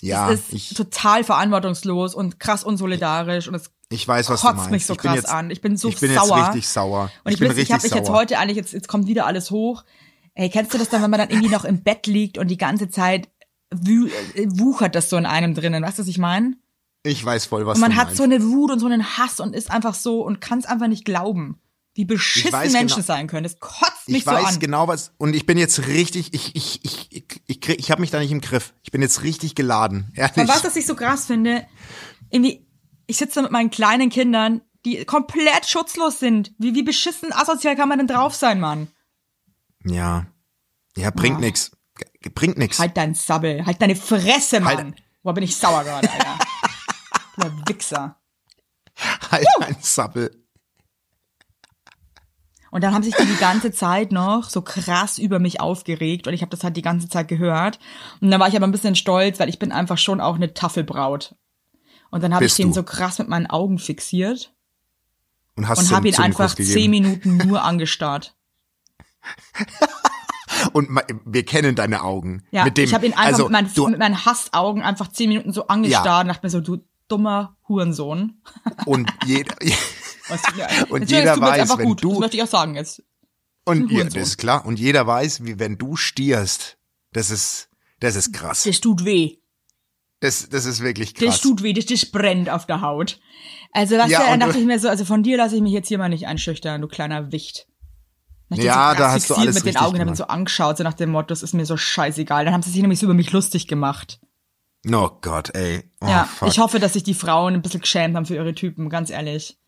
[0.00, 4.46] ja, es ist ich, total verantwortungslos und krass unsolidarisch und es ich weiß, was du
[4.46, 4.70] kotzt meinst.
[4.70, 5.50] mich so ich krass jetzt, an.
[5.50, 6.38] Ich bin so ich bin sauer.
[6.38, 7.10] jetzt richtig sauer.
[7.24, 8.16] Und ich, bin bin, ich richtig habe mich jetzt sauer.
[8.16, 9.84] heute eigentlich, jetzt, jetzt kommt wieder alles hoch.
[10.34, 12.56] Ey, kennst du das dann, wenn man dann irgendwie noch im Bett liegt und die
[12.56, 13.28] ganze Zeit
[13.72, 15.82] wuchert das so in einem drinnen?
[15.82, 16.56] Weißt du, was ich meine?
[17.02, 18.18] Ich weiß voll, was Und man du hat meinst.
[18.18, 20.86] so eine Wut und so einen Hass und ist einfach so und kann es einfach
[20.88, 21.58] nicht glauben,
[21.94, 23.44] wie beschissen weiß Menschen genau- sein können.
[23.44, 24.58] Das kotzt mich ich so weiß an.
[24.60, 28.00] genau was und ich bin jetzt richtig ich ich ich ich ich, krieg- ich habe
[28.02, 28.74] mich da nicht im Griff.
[28.82, 30.10] Ich bin jetzt richtig geladen.
[30.14, 30.36] Ehrlich.
[30.36, 31.66] Und was, was ich so krass finde,
[32.30, 32.66] irgendwie,
[33.06, 36.52] ich sitze da mit meinen kleinen Kindern, die komplett schutzlos sind.
[36.58, 38.88] Wie, wie beschissen asozial kann man denn drauf sein, Mann?
[39.84, 40.26] ja.
[40.96, 41.40] Ja, bringt Ah.
[41.40, 41.70] nix.
[42.34, 42.78] Bringt nix.
[42.78, 44.76] Halt dein Sabbel, halt deine Fresse, Mann.
[44.76, 46.38] Halt- Boah, bin ich sauer gerade, Alter.
[47.36, 48.16] Du Wichser.
[49.30, 50.30] Halt ein Sappel.
[52.70, 56.34] Und dann haben sich die die ganze Zeit noch so krass über mich aufgeregt und
[56.34, 57.80] ich habe das halt die ganze Zeit gehört.
[58.20, 60.54] Und dann war ich aber ein bisschen stolz, weil ich bin einfach schon auch eine
[60.54, 61.34] Taffelbraut.
[62.10, 62.74] Und dann habe ich den du.
[62.74, 64.54] so krass mit meinen Augen fixiert
[65.56, 68.36] Und hast und habe ihn einfach zehn Minuten nur angestarrt.
[70.72, 70.88] Und
[71.24, 72.42] wir kennen deine Augen.
[72.50, 75.08] Ja, mit dem, ich habe ihn einfach also, mit, meinen, du, mit meinen Hassaugen einfach
[75.08, 78.40] zehn Minuten so angestarrt und dachte mir so, du dummer Hurensohn.
[78.86, 79.54] und jeder
[80.28, 82.04] Was, ja, Und natürlich, jeder weiß, wenn gut.
[82.04, 83.02] du- Das möchte ich auch sagen jetzt.
[83.64, 86.78] und ja, das ist klar und jeder weiß, wie wenn du stierst,
[87.12, 87.68] das ist
[87.98, 88.62] das ist krass.
[88.64, 89.36] Das tut weh.
[90.20, 91.40] Das das ist wirklich Das krass.
[91.40, 93.18] tut weh, das, das brennt auf der Haut.
[93.72, 95.62] Also was Ja, ja, dann dachte du- ich mir so, also von dir lasse ich
[95.62, 97.66] mich jetzt hier mal nicht einschüchtern, du kleiner Wicht.
[98.50, 100.16] Dann Ja, so da hast du alles mit den Augen und haben gemacht.
[100.18, 102.44] so angeschaut, so nach dem Motto, das ist mir so scheißegal.
[102.44, 104.20] Dann haben sie sich nämlich so über mich lustig gemacht.
[104.90, 105.84] Oh Gott, ey.
[106.00, 106.48] Oh, ja, fuck.
[106.48, 109.58] ich hoffe, dass sich die Frauen ein bisschen geschämt haben für ihre Typen, ganz ehrlich.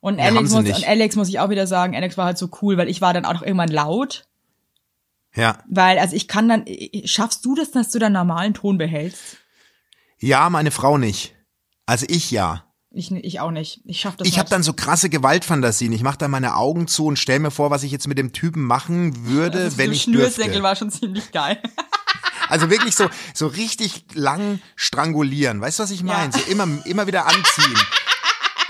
[0.00, 2.38] Und Ja, Alex, sie muss, und Alex muss ich auch wieder sagen, Alex war halt
[2.38, 4.26] so cool, weil ich war dann auch noch irgendwann laut.
[5.34, 5.58] Ja.
[5.68, 6.64] Weil, also ich kann dann,
[7.04, 9.38] schaffst du das, dass du deinen normalen Ton behältst?
[10.18, 11.34] Ja, meine Frau nicht.
[11.86, 12.63] Also ich ja.
[12.94, 13.80] Ich, ich auch nicht.
[13.84, 15.92] Ich schaff das Ich habe dann so krasse Gewaltfantasien.
[15.92, 18.32] Ich mache da meine Augen zu und stell mir vor, was ich jetzt mit dem
[18.32, 20.62] Typen machen würde, Also wenn ich Schnürsenkel dürfte.
[20.62, 21.60] war schon ziemlich geil.
[22.46, 25.62] Also wirklich so so richtig lang strangulieren.
[25.62, 26.30] Weißt du, was ich meine?
[26.30, 26.38] Ja.
[26.38, 27.74] So immer immer wieder anziehen.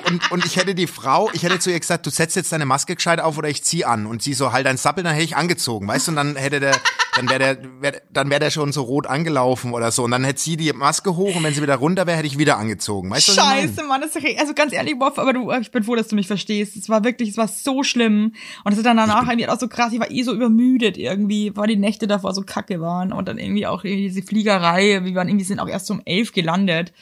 [0.07, 2.67] Und, und ich hätte die Frau, ich hätte zu ihr gesagt, du setzt jetzt deine
[2.67, 4.07] Maske gescheit auf oder ich zieh an.
[4.07, 6.13] Und sie so, halt dein Sappel, dann hätte ich angezogen, weißt du?
[6.13, 6.81] Und dann hätte der,
[7.17, 10.05] dann wäre der, wär, dann wäre der schon so rot angelaufen oder so.
[10.05, 12.39] Und dann hätte sie die Maske hoch und wenn sie wieder runter wäre, hätte ich
[12.39, 13.11] wieder angezogen.
[13.11, 13.33] Weißt du?
[13.33, 16.17] Scheiße, Mann, das ist, also ganz ehrlich, Boff, aber du, ich bin froh, dass du
[16.17, 16.77] mich verstehst.
[16.77, 18.33] Es war wirklich, es war so schlimm.
[18.65, 21.53] Und es ist dann danach irgendwie auch so krass, ich war eh so übermüdet irgendwie,
[21.55, 23.13] weil die Nächte davor so kacke waren.
[23.13, 26.33] Und dann irgendwie auch irgendwie diese Fliegerei, wir waren irgendwie, sind auch erst um elf
[26.33, 26.93] gelandet.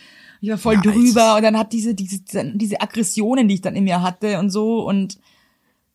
[0.40, 2.20] Ich war voll Ja, drüber und dann hat diese, diese,
[2.55, 5.18] diese Aggressionen, die ich dann in mir hatte und so und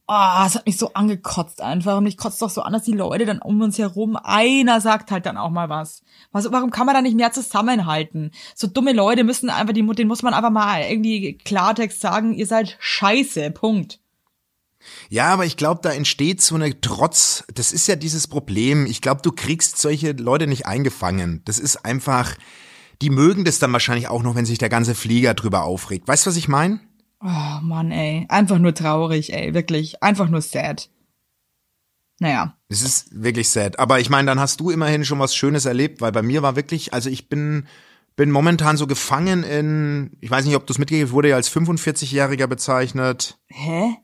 [0.10, 1.98] Ah, es hat mich so angekotzt einfach.
[1.98, 5.12] Und mich kotzt doch so an, dass die Leute dann um uns herum, einer sagt
[5.12, 6.02] halt dann auch mal was.
[6.32, 8.32] was warum kann man da nicht mehr zusammenhalten?
[8.56, 12.48] So dumme Leute müssen einfach, die, denen muss man einfach mal irgendwie Klartext sagen, ihr
[12.48, 14.00] seid scheiße, Punkt.
[15.10, 17.44] Ja, aber ich glaube, da entsteht so eine Trotz.
[17.54, 18.86] Das ist ja dieses Problem.
[18.86, 21.42] Ich glaube, du kriegst solche Leute nicht eingefangen.
[21.44, 22.36] Das ist einfach.
[23.02, 26.08] Die mögen das dann wahrscheinlich auch noch, wenn sich der ganze Flieger drüber aufregt.
[26.08, 26.80] Weißt du, was ich meine?
[27.20, 28.26] Oh Mann, ey.
[28.30, 29.54] Einfach nur traurig, ey.
[29.54, 30.02] Wirklich.
[30.04, 30.90] Einfach nur sad.
[32.20, 32.56] Naja.
[32.70, 33.80] Es ist wirklich sad.
[33.80, 36.56] Aber ich meine, dann hast du immerhin schon was Schönes erlebt, weil bei mir war
[36.56, 37.68] wirklich, also ich bin,
[38.16, 41.52] bin momentan so gefangen in, ich weiß nicht, ob du es mitgegeben wurde ja als
[41.52, 43.38] 45-Jähriger bezeichnet.
[43.48, 43.96] Hä?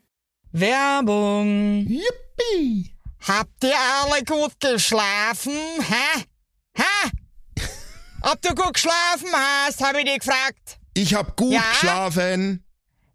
[0.51, 1.87] Werbung.
[1.87, 2.95] Yippie!
[3.27, 3.73] Habt ihr
[4.03, 5.53] alle gut geschlafen?
[5.79, 6.23] Hä?
[6.75, 7.09] Hä?
[8.21, 10.77] Ob du gut geschlafen hast, habe ich dich gefragt.
[10.93, 11.61] Ich hab gut Ja?
[11.71, 12.63] geschlafen.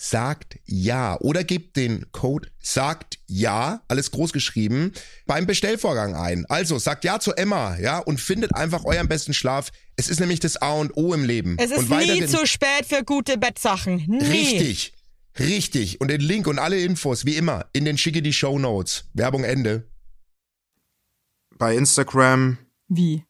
[0.00, 4.92] sagt ja oder gebt den Code sagt ja, alles groß geschrieben,
[5.26, 6.46] beim Bestellvorgang ein.
[6.46, 9.70] Also sagt ja zu Emma, ja, und findet einfach euren besten Schlaf.
[9.96, 11.56] Es ist nämlich das A und O im Leben.
[11.58, 14.04] Es ist und nie zu spät für gute Bettsachen.
[14.06, 14.24] Nie.
[14.24, 14.92] Richtig.
[15.38, 16.00] Richtig.
[16.00, 19.04] Und den Link und alle Infos, wie immer, in den schicke die Show Notes.
[19.14, 19.88] Werbung Ende.
[21.58, 22.58] Bei Instagram
[22.88, 23.24] Wie?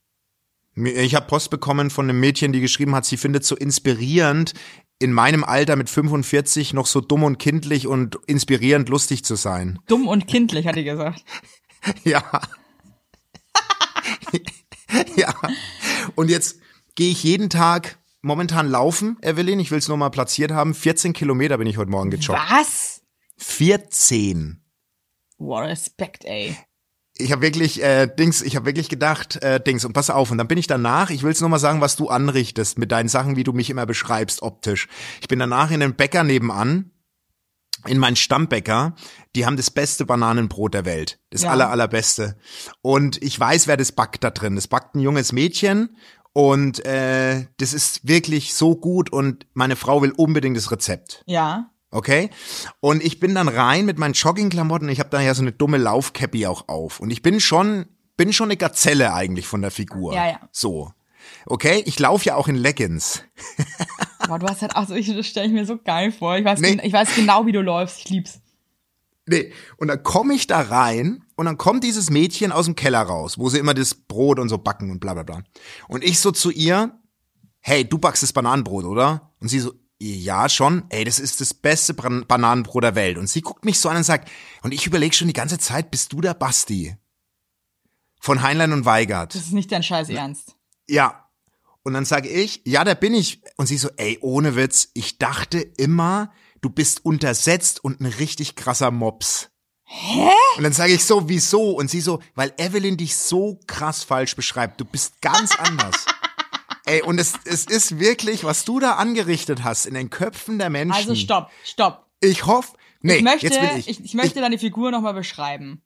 [0.75, 4.55] Ich habe Post bekommen von einem Mädchen, die geschrieben hat, sie findet so inspirierend,
[4.99, 9.79] in meinem Alter mit 45 noch so dumm und kindlich und inspirierend lustig zu sein.
[9.87, 11.25] Dumm und kindlich, hat die gesagt.
[12.03, 12.25] Ja.
[15.17, 15.33] ja.
[16.17, 16.59] Und jetzt
[16.97, 19.61] gehe ich jeden Tag momentan laufen, Evelyn.
[19.61, 20.75] Ich will es nur mal platziert haben.
[20.75, 22.41] 14 Kilometer bin ich heute Morgen gejoggt.
[22.51, 23.03] Was?
[23.37, 24.61] 14.
[25.39, 26.57] Wow, Respekt, ey.
[27.19, 30.39] Ich habe wirklich äh, Dings, ich habe wirklich gedacht, äh, Dings und pass auf und
[30.39, 33.37] dann bin ich danach, ich will nur mal sagen, was du anrichtest mit deinen Sachen,
[33.37, 34.89] wie du mich immer beschreibst optisch.
[35.21, 36.93] Ich bin danach in den Bäcker nebenan
[37.87, 38.95] in meinen Stammbäcker,
[39.37, 41.51] die haben das beste Bananenbrot der Welt, das Ja.
[41.51, 42.37] aller allerbeste.
[42.83, 44.57] Und ich weiß, wer das backt da drin.
[44.57, 45.97] Das backt ein junges Mädchen
[46.33, 51.23] und äh, das ist wirklich so gut und meine Frau will unbedingt das Rezept.
[51.27, 51.71] Ja.
[51.91, 52.31] Okay?
[52.81, 54.89] Und ich bin dann rein mit meinen Joggingklamotten.
[54.89, 57.01] Ich habe da ja so eine dumme Laufcappy auch auf.
[57.01, 60.15] Und ich bin schon, bin schon eine Gazelle eigentlich von der Figur.
[60.15, 60.41] Ja, ja.
[60.53, 60.93] So.
[61.47, 61.83] Okay?
[61.87, 63.23] Ich laufe ja auch in Leggings.
[64.29, 66.37] Boah, du hast halt, also ich, das stelle ich mir so geil vor.
[66.37, 66.79] Ich weiß, Nee.
[66.83, 68.01] ich weiß genau, wie du läufst.
[68.01, 68.41] Ich lieb's.
[69.27, 69.53] Nee.
[69.77, 73.39] Und dann komme ich da rein und dann kommt dieses Mädchen aus dem Keller raus,
[73.39, 75.43] wo sie immer das Brot und so backen und bla bla bla.
[75.87, 76.99] Und ich so zu ihr,
[77.61, 79.33] hey, du backst das Bananenbrot, oder?
[79.41, 80.85] Und sie so, ja, schon.
[80.91, 83.19] Ey, das ist das beste Bran- Bananenbrot der Welt.
[83.19, 84.31] Und sie guckt mich so an und sagt,
[84.63, 86.97] und ich überlege schon die ganze Zeit, bist du der Basti?
[88.21, 89.35] Von Heinlein und Weigert.
[89.35, 90.57] Das ist nicht dein Scheiß Ernst.
[90.89, 91.29] Ja.
[91.83, 93.41] Und dann sage ich, ja, da bin ich.
[93.57, 98.57] Und sie so, ey, ohne Witz, ich dachte immer, du bist untersetzt und ein richtig
[98.57, 99.51] krasser Mops.
[99.85, 100.29] Hä?
[100.59, 101.71] Und dann sage ich so, wieso?
[101.73, 104.81] Und sie so, weil Evelyn dich so krass falsch beschreibt.
[104.81, 106.05] Du bist ganz anders.
[106.89, 110.71] Ey, und es, es ist wirklich, was du da angerichtet hast in den Köpfen der
[110.71, 110.93] Menschen.
[110.97, 112.07] Also stopp, stopp.
[112.21, 112.73] Ich hoffe,
[113.03, 114.05] nee, ich möchte, jetzt will ich, ich.
[114.05, 115.83] ich, möchte deine Figur nochmal beschreiben.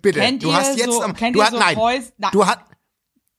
[0.00, 2.12] bitte, Kennt du ihr hast jetzt, so- am- kennt du ihr hast, so nein, Häus-
[2.16, 2.60] Na- du hast,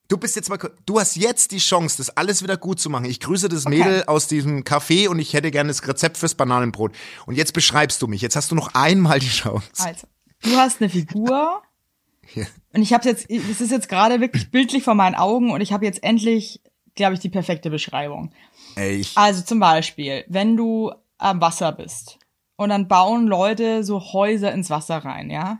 [0.07, 3.05] du bist jetzt mal, du hast jetzt die Chance, das alles wieder gut zu machen.
[3.05, 6.91] Ich grüße das Mädel aus diesem Café und ich hätte gerne das Rezept fürs Bananenbrot.
[7.25, 8.21] Und jetzt beschreibst du mich.
[8.21, 9.67] Jetzt hast du noch einmal die Chance.
[9.77, 10.07] Also,
[10.41, 11.61] du hast eine Figur
[12.35, 12.45] Ja.
[12.73, 15.73] Und ich habe jetzt, es ist jetzt gerade wirklich bildlich vor meinen Augen und ich
[15.73, 16.61] habe jetzt endlich,
[16.95, 18.31] glaube ich, die perfekte Beschreibung.
[18.77, 22.19] Ich, Also zum Beispiel, wenn du am Wasser bist
[22.55, 25.59] und dann bauen Leute so Häuser ins Wasser rein, ja?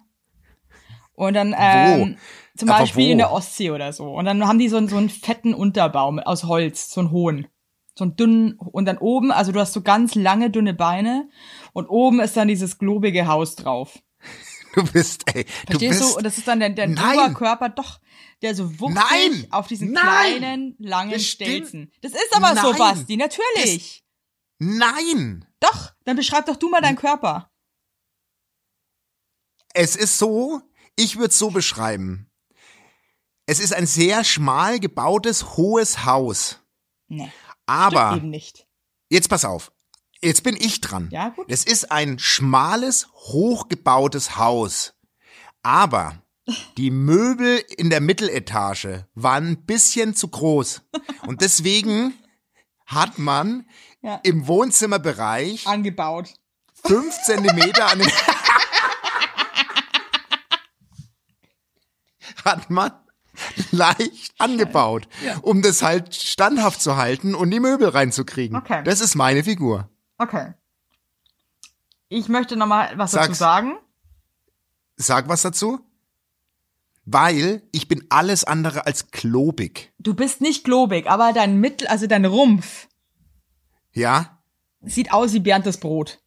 [1.14, 2.18] Und dann ähm,
[2.56, 3.12] zum Aber Beispiel wo?
[3.12, 4.06] in der Ostsee oder so.
[4.14, 7.12] Und dann haben die so, einen- so einen fetten Unterbau mit- aus Holz, so einen
[7.12, 7.48] hohen.
[7.96, 11.28] So einen dünnen, und dann oben, also du hast so ganz lange, dünne Beine
[11.74, 14.00] und oben ist dann dieses globige Haus drauf.
[14.76, 16.18] du bist, ey, du Verstehst bist, du?
[16.18, 16.90] Und das ist dann der, der.
[16.90, 18.00] Oberkörper, doch,
[18.42, 19.48] der so wuchtig Nein.
[19.52, 20.38] auf diesen Nein.
[20.38, 21.26] kleinen, langen Das.
[21.26, 21.92] Stelzen.
[22.02, 22.78] Das ist aber so, Nein.
[22.78, 24.04] Basti, natürlich.
[24.60, 25.46] nein.
[25.60, 27.52] Doch, dann beschreib doch du mal deinen Körper.
[29.74, 30.62] Es ist so,
[30.96, 32.30] ich würde es so beschreiben.
[33.46, 36.60] Es ist ein sehr schmal gebautes, hohes Haus.
[37.08, 37.32] Nee,
[37.66, 38.68] Aber, eben nicht.
[39.10, 39.72] jetzt pass auf.
[40.22, 41.10] Jetzt bin ich dran.
[41.12, 41.46] Ja, gut.
[41.50, 44.94] Es ist ein schmales, hochgebautes Haus.
[45.64, 46.22] Aber
[46.78, 50.82] die Möbel in der Mitteletage waren ein bisschen zu groß.
[51.28, 52.14] Und deswegen
[52.86, 53.66] hat man
[54.02, 54.20] Ja.
[54.24, 56.34] im Wohnzimmerbereich Angebaut.
[56.86, 58.12] fünf Zentimeter an den
[62.46, 62.92] hat man
[63.72, 65.08] leicht angebaut,
[65.42, 68.58] um das halt standhaft zu halten und die Möbel reinzukriegen.
[68.58, 68.82] Okay.
[68.84, 69.90] Das ist meine Figur.
[70.20, 70.54] Okay.
[72.10, 73.38] Ich möchte nochmal was dazu Sag's.
[73.40, 73.78] sagen.
[74.98, 75.80] Sag was dazu.
[77.06, 79.92] Weil ich bin alles andere als klobig.
[79.98, 82.88] Du bist nicht globig, aber dein Mittel, also dein Rumpf,
[83.94, 84.38] Ja?
[84.82, 86.20] sieht aus wie Berntes Brot.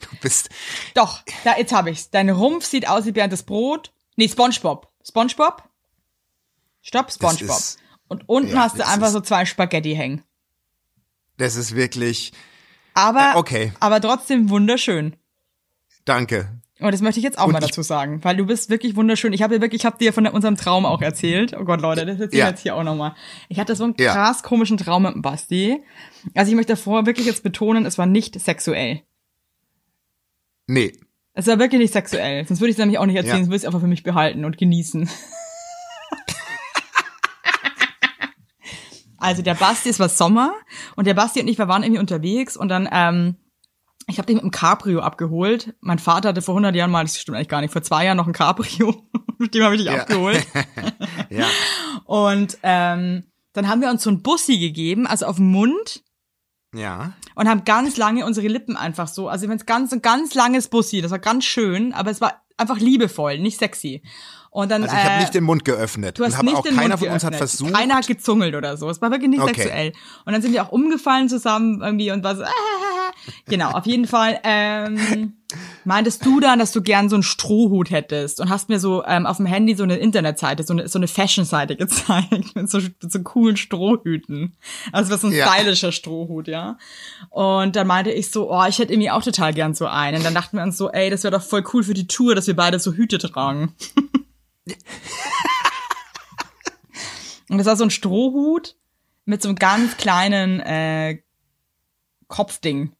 [0.00, 0.50] Du bist.
[0.94, 2.10] Doch, da, jetzt habe ich's.
[2.10, 3.92] Dein Rumpf sieht aus wie Berntes Brot.
[4.16, 4.88] Nee, Spongebob.
[5.06, 5.62] Spongebob?
[6.82, 7.56] Stopp, Spongebob.
[7.56, 10.24] ist- Und unten ja, hast du einfach ist- so zwei Spaghetti hängen.
[11.36, 12.32] Das ist wirklich.
[12.96, 13.72] Aber, Äh, okay.
[13.78, 15.14] aber trotzdem wunderschön.
[16.04, 16.48] Danke.
[16.78, 19.32] Und das möchte ich jetzt auch Und mal dazu sagen, weil du bist wirklich wunderschön.
[19.32, 21.54] Ich habe dir wirklich, ich habe dir von unserem Traum auch erzählt.
[21.58, 22.48] Oh Gott, Leute, das erzähle ich Ja.
[22.50, 23.14] jetzt hier auch nochmal.
[23.48, 24.12] Ich hatte so einen Ja.
[24.12, 25.82] krass komischen Traum mit dem Basti.
[26.34, 29.02] Also ich möchte davor wirklich jetzt betonen, es war nicht sexuell.
[30.66, 30.92] Nee.
[31.32, 32.46] Es war wirklich nicht sexuell.
[32.46, 33.44] Sonst würde ich es nämlich auch nicht erzählen, Ja.
[33.44, 35.08] sonst würde ich es einfach für mich behalten und genießen.
[39.18, 40.52] Also der Basti, es war Sommer
[40.96, 43.36] und der Basti und ich, wir waren irgendwie unterwegs und dann, ähm,
[44.08, 45.74] ich habe den mit dem Cabrio abgeholt.
[45.80, 48.16] Mein Vater hatte vor 100 Jahren mal, das stimmt eigentlich gar nicht, vor zwei Jahren
[48.16, 48.94] noch ein Cabrio.
[49.38, 50.00] mit dem habe ich dich Ja.
[50.02, 50.46] abgeholt.
[51.30, 51.46] Ja.
[52.04, 56.04] Und ähm, dann haben wir uns so ein Bussi gegeben, also auf den Mund
[56.74, 57.12] Ja.
[57.34, 60.68] und haben ganz lange unsere Lippen einfach so, also wenn es ganz ein ganz langes
[60.68, 64.02] Bussi, das war ganz schön, aber es war einfach liebevoll, nicht sexy.
[64.50, 66.18] Und dann Also ich habe äh, nicht den Mund geöffnet.
[66.18, 67.50] du hast nicht auch den keiner Mund von uns hat geöffnet.
[67.50, 67.74] versucht.
[67.74, 68.88] Keiner hat gezungelt oder so.
[68.88, 69.52] Es war wirklich nicht Okay.
[69.54, 69.92] sexuell.
[70.24, 72.42] Und dann sind wir auch umgefallen zusammen irgendwie und war so,
[73.46, 75.34] genau, auf jeden Fall ähm,
[75.84, 79.26] meintest du dann, dass du gern so einen Strohhut hättest und hast mir so ähm,
[79.26, 83.12] auf dem Handy so eine Internetseite, so eine, so eine Fashion-Seite gezeigt mit so, mit
[83.12, 84.56] so coolen Strohhüten.
[84.92, 85.52] Also was so ein Ja.
[85.52, 86.78] stylischer Strohhut, ja.
[87.30, 90.18] Und dann meinte ich so, oh, ich hätte irgendwie auch total gern so einen.
[90.18, 92.34] Und dann dachten wir uns so, ey, das wäre doch voll cool für die Tour,
[92.34, 93.74] dass wir beide so Hüte tragen.
[97.48, 98.74] Und das war so ein Strohhut
[99.24, 101.22] mit so einem ganz kleinen äh,
[102.26, 102.92] Kopfding.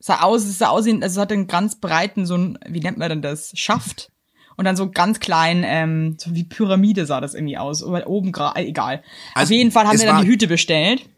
[0.00, 2.98] Sah aus, es sah aus, also es hatte einen ganz breiten, so ein, wie nennt
[2.98, 3.52] man denn das?
[3.54, 4.10] Schaft.
[4.56, 7.82] Und dann so ganz klein, ähm, so wie Pyramide sah das irgendwie aus.
[7.84, 8.98] Aber oben, äh, egal.
[9.34, 11.08] Auf Also, jeden Fall haben wir dann die Hüte bestellt.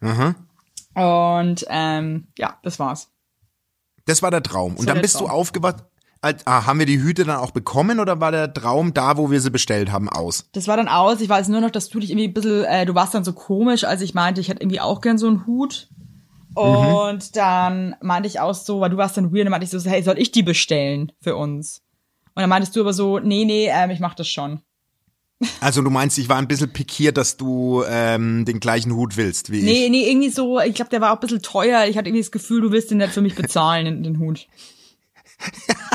[0.00, 0.34] Mhm.
[0.94, 3.08] Und ähm, ja, das war's.
[4.06, 4.72] Das war der Traum.
[4.72, 5.30] Und war dann der bist du Traum.
[5.30, 5.84] aufgewacht.
[6.20, 9.30] Als, ah, haben wir die Hüte dann auch bekommen oder war der Traum da, wo
[9.30, 10.48] wir sie bestellt haben, aus?
[10.52, 11.20] Das war dann aus.
[11.20, 13.34] Ich weiß nur noch, dass du dich irgendwie ein bisschen, äh, du warst dann so
[13.34, 15.88] komisch, als ich meinte, ich hätte irgendwie auch gern so einen Hut.
[16.54, 19.90] Und dann meinte ich auch so, weil du warst dann weird, dann meinte ich so,
[19.90, 21.82] hey, soll ich die bestellen für uns?
[22.34, 24.60] Und dann meintest du aber so, nee, nee, ähm, ich mach das schon.
[25.60, 29.50] Also du meinst, ich war ein bisschen pikiert, dass du ähm, den gleichen Hut willst
[29.50, 29.90] wie Nee, ich.
[29.90, 31.84] nee, irgendwie so, ich glaube, der war auch ein bisschen teuer.
[31.86, 34.46] Ich hatte irgendwie das Gefühl, du willst den nicht für mich bezahlen, den, den Hut.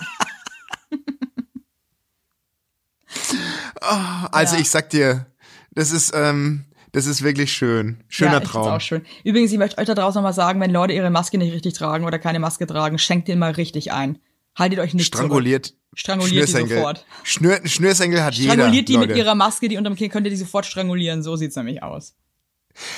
[4.32, 4.62] Also Ja.
[4.62, 5.28] ich sag dir,
[5.72, 8.04] das ist, ähm, das ist wirklich schön.
[8.08, 8.68] Schöner ja, ich Traum.
[8.68, 9.04] auch schön.
[9.24, 11.74] Übrigens, ich möchte euch da draußen noch mal sagen, wenn Leute ihre Maske nicht richtig
[11.74, 14.20] tragen oder keine Maske tragen, schenkt den mal richtig ein.
[14.56, 15.74] Haltet euch nicht Stranguliert.
[15.94, 17.06] Stranguliert die sofort.
[17.24, 18.54] Schnür, Schnürsenkel hat jeder.
[18.54, 19.08] Stranguliert die Leute.
[19.08, 21.24] mit ihrer Maske, die unterm Kinn, könnt ihr die sofort strangulieren.
[21.24, 22.16] So sieht's nämlich aus.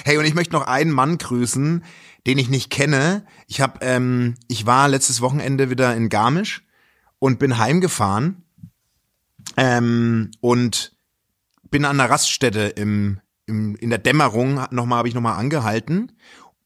[0.04, 1.84] Hey, und ich möchte noch einen Mann grüßen,
[2.28, 3.26] den ich nicht kenne.
[3.48, 6.66] Ich hab, ähm, ich war letztes Wochenende wieder in Garmisch
[7.20, 8.44] und bin heimgefahren
[9.58, 10.94] ähm, und
[11.70, 13.22] bin an einer Raststätte im,
[13.52, 16.14] im in der Dämmerung nochmal habe ich nochmal angehalten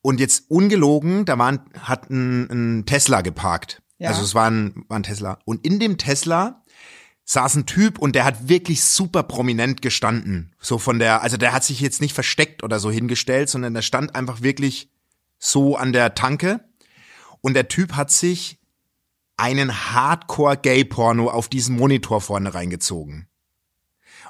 [0.01, 3.81] und jetzt ungelogen, da war ein, hat ein, ein Tesla geparkt.
[3.97, 4.09] Ja.
[4.09, 6.63] Also es war ein, war ein Tesla und in dem Tesla
[7.25, 10.53] saß ein Typ und der hat wirklich super prominent gestanden.
[10.59, 13.81] So von der, also der hat sich jetzt nicht versteckt oder so hingestellt, sondern der
[13.81, 14.91] stand einfach wirklich
[15.39, 16.63] so an der Tanke.
[17.41, 18.59] Und der Typ hat sich
[19.37, 23.27] einen Hardcore-Gay-Porno auf diesen Monitor vorne reingezogen.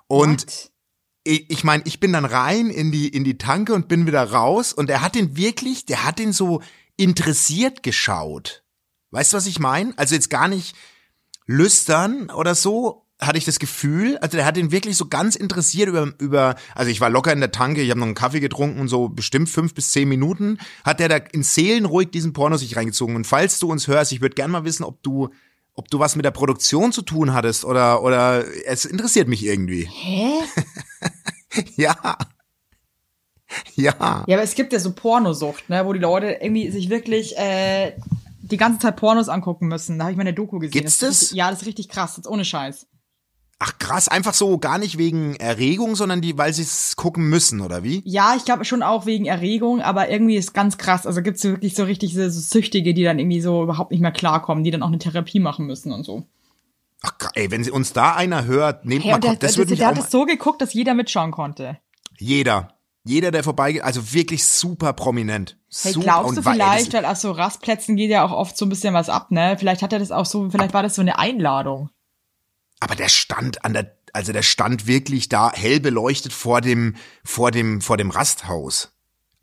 [0.08, 0.72] Und What?
[1.26, 4.74] Ich, meine, ich bin dann rein in die, in die Tanke und bin wieder raus
[4.74, 6.62] und er hat den wirklich, der hat den so
[6.98, 8.64] interessiert geschaut.
[9.12, 9.94] Weißt du, was ich meine?
[9.98, 10.76] Also jetzt gar nicht
[11.48, 14.18] lüstern oder so, hatte ich das Gefühl.
[14.18, 17.40] Also der hat den wirklich so ganz interessiert über, über also ich war locker in
[17.40, 20.60] der Tanke, ich habe noch einen Kaffee getrunken und so bestimmt fünf bis zehn Minuten
[20.84, 23.16] hat der da in Seelen ruhig diesen Porno sich reingezogen.
[23.16, 25.30] Und falls du uns hörst, ich würde gern mal wissen, ob du
[25.76, 29.88] ob du was mit der Produktion zu tun hattest oder oder es interessiert mich irgendwie.
[29.92, 30.32] Hä?
[31.78, 31.96] Ja.
[33.76, 34.26] Ja.
[34.28, 37.94] Ja, aber es gibt ja so Pornosucht, ne, wo die Leute irgendwie sich wirklich äh,
[38.42, 39.98] die ganze Zeit Pornos angucken müssen.
[39.98, 40.72] Da habe ich mal eine Doku gesehen.
[40.72, 41.22] Gibt's ist das?
[41.22, 42.88] Richtig, ja, das ist richtig krass, das ist ohne Scheiß.
[43.58, 47.62] Ach krass, einfach so gar nicht wegen Erregung, sondern die, weil sie es gucken müssen,
[47.62, 48.02] oder wie?
[48.06, 51.08] Ja, ich glaube schon auch wegen Erregung, aber irgendwie ist ganz krass.
[51.08, 54.12] Also gibt's wirklich so richtig so, so Süchtige, die dann irgendwie so überhaupt nicht mehr
[54.12, 56.26] klarkommen, die dann auch eine Therapie machen müssen und so.
[57.02, 59.76] Ach ey, wenn sie uns da einer hört, nehmt Hey, mal der, das der, würde
[59.76, 61.78] der, mich auch hat es so geguckt, dass jeder mitschauen konnte.
[62.18, 62.76] jeder,
[63.06, 65.58] jeder, der vorbeigeht, also wirklich super prominent.
[65.82, 68.66] Hey, super glaubst du vielleicht, das, weil auf so Rastplätzen geht ja auch oft so
[68.66, 69.56] ein bisschen was ab, ne?
[69.60, 71.90] Vielleicht hat er das auch so, vielleicht war das so eine Einladung.
[72.80, 77.52] Aber der stand an der, also der stand wirklich da hell beleuchtet vor dem, vor
[77.52, 78.92] dem, vor dem Rasthaus.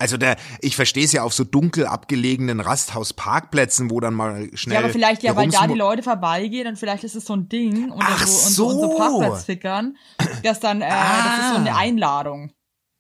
[0.03, 4.75] Also der, ich verstehe es ja auf so dunkel abgelegenen Rasthausparkplätzen, wo dann mal schnell.
[4.75, 7.49] Ja, aber vielleicht ja, weil da die Leute vorbeigehen und vielleicht ist es so ein
[7.49, 8.97] Ding unter Ach so, so.
[8.97, 9.97] Parkplatzfickern,
[10.43, 11.79] dass dann, äh, das ist so eine Ah.
[11.79, 12.51] Einladung.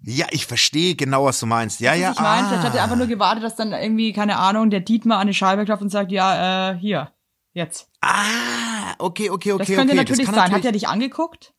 [0.05, 1.81] Ja, ich verstehe genau, was du meinst.
[1.81, 2.13] Ja, ja.
[2.13, 2.85] ich meine, vielleicht hat er ah.
[2.85, 5.91] einfach nur gewartet, dass dann irgendwie, keine Ahnung, der Dietmar an die Scheibe klopft und
[5.91, 7.11] sagt, ja, äh, hier,
[7.53, 7.89] jetzt.
[8.01, 8.72] Ah,
[9.03, 9.59] okay, okay, okay.
[9.59, 9.95] Das könnte okay.
[9.95, 10.45] natürlich kann sein.
[10.45, 11.55] Hat natürlich- er dich angeguckt?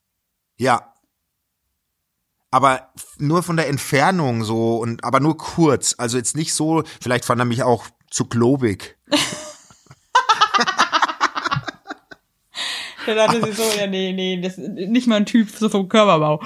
[0.57, 0.93] Ja.
[2.51, 5.95] Aber nur von der Entfernung so und aber nur kurz.
[5.97, 8.97] Also jetzt nicht so, vielleicht fand er mich auch zu globig.
[13.05, 16.41] Dann dachte sie so, ja, nee, nee, das ist nicht mein Typ so vom Körperbau.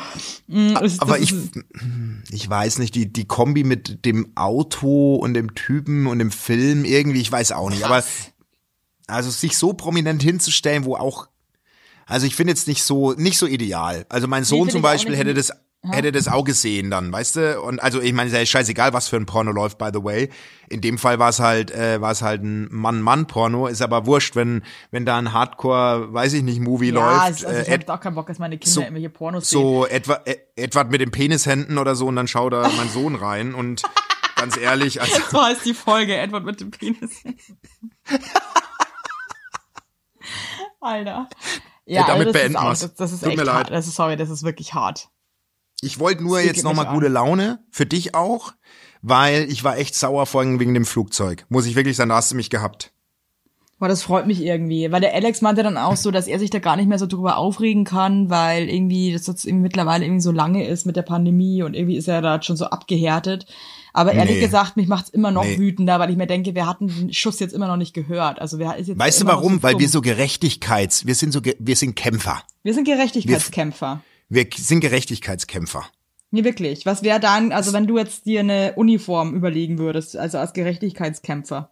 [0.48, 1.34] Mm, das- Aber das ich,
[2.32, 6.84] ich weiß nicht, die, die Kombi mit dem Auto und dem Typen und dem Film,
[6.84, 7.84] irgendwie, ich weiß auch nicht.
[7.84, 8.04] Aber
[9.08, 11.28] also sich so prominent hinzustellen, wo auch,
[12.06, 14.06] also ich finde jetzt nicht so, nicht so ideal.
[14.10, 15.52] Also mein Sohn finde zum Beispiel hätte das,
[15.84, 17.62] hätte das auch gesehen dann, weißt du?
[17.62, 20.30] Und also ich meine, ist ja scheißegal, was für ein Porno läuft, by the way.
[20.70, 24.36] In dem Fall war es halt, äh, war es halt ein Mann-Mann-Porno, ist aber wurscht,
[24.36, 27.40] wenn, wenn da ein Hardcore, weiß ich nicht, Movie ja, läuft.
[27.40, 29.62] es- also ich äh, hab auch keinen Bock, dass meine Kinder so- irgendwelche Pornos sehen.
[29.62, 33.16] so etwa, äh, Edward mit den Penishänden oder so und dann schaut da mein Sohn
[33.16, 33.84] rein und
[34.36, 37.12] ganz ehrlich, also So heißt die Folge, Edward mit dem Penis.
[40.88, 41.30] Alter.
[41.86, 42.80] Ja, damit also beenden wir's.
[42.80, 43.56] das, das ist Tut echt mir leid.
[43.56, 43.72] hart.
[43.72, 45.10] Das ist, sorry, das ist wirklich hart.
[45.82, 47.08] ich wollte nur jetzt nochmal gute.
[47.08, 48.54] Laune, für dich auch,
[49.02, 51.46] weil ich war echt sauer vorhin wegen dem Flugzeug.
[51.50, 52.92] Muss ich wirklich sagen, da hast du mich gehabt.
[53.80, 56.50] Boah, das freut mich irgendwie, weil der Alex meinte dann auch so, dass er sich
[56.50, 60.22] da gar nicht mehr so drüber aufregen kann, weil irgendwie das jetzt irgendwie mittlerweile irgendwie
[60.24, 63.46] so lange ist mit der Pandemie und irgendwie ist er da schon so abgehärtet.
[63.94, 64.42] Aber ehrlich Nee.
[64.42, 65.60] gesagt, mich macht's immer noch Nee.
[65.60, 68.42] wütender, weil ich mir denke, wir hatten den Schuss jetzt immer noch nicht gehört.
[68.42, 69.56] Also wer ist jetzt Weißt du warum?
[69.56, 72.42] So weil wir so Gerechtigkeits, wir sind so, wir sind Kämpfer.
[72.64, 74.02] wir sind Gerechtigkeitskämpfer.
[74.30, 75.86] Wir k- sind Gerechtigkeitskämpfer.
[76.32, 76.86] Nee, wirklich.
[76.88, 81.72] Was wäre dann, also wenn du jetzt dir eine Uniform überlegen würdest, also als Gerechtigkeitskämpfer?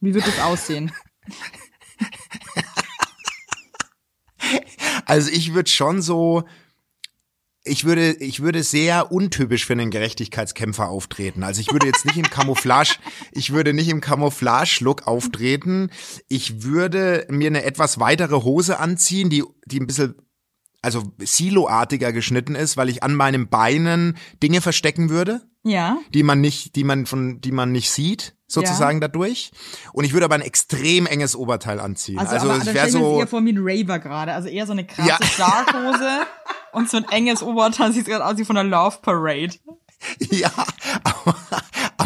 [0.00, 0.92] Wie wird das aussehen?
[5.06, 6.44] Also ich würde schon so,
[7.64, 11.42] ich würde, ich würde sehr untypisch für einen Gerechtigkeitskämpfer auftreten.
[11.42, 12.96] Also ich würde jetzt nicht im Camouflage,
[13.32, 15.90] ich würde nicht im Camouflage-Look auftreten.
[16.28, 20.14] Ich würde mir eine etwas weitere Hose anziehen, die, die ein bisschen,
[20.82, 25.98] also siloartiger geschnitten ist, weil ich an meinen Beinen Dinge verstecken würde Ja.
[26.14, 29.50] die man nicht, die man von, die man nicht sieht, sozusagen dadurch.
[29.92, 32.18] Und ich würde aber ein extrem enges Oberteil anziehen.
[32.18, 34.32] Also, Also, aber es wäre mir so, eher vor wie ein Raver gerade.
[34.32, 35.18] Also eher so eine krasse Ja.
[35.22, 36.10] Schlaghose
[36.72, 37.92] und so ein enges Oberteil.
[37.92, 39.54] Sieht gerade aus wie von der Love Parade.
[40.30, 40.50] ja,
[41.04, 41.36] aber,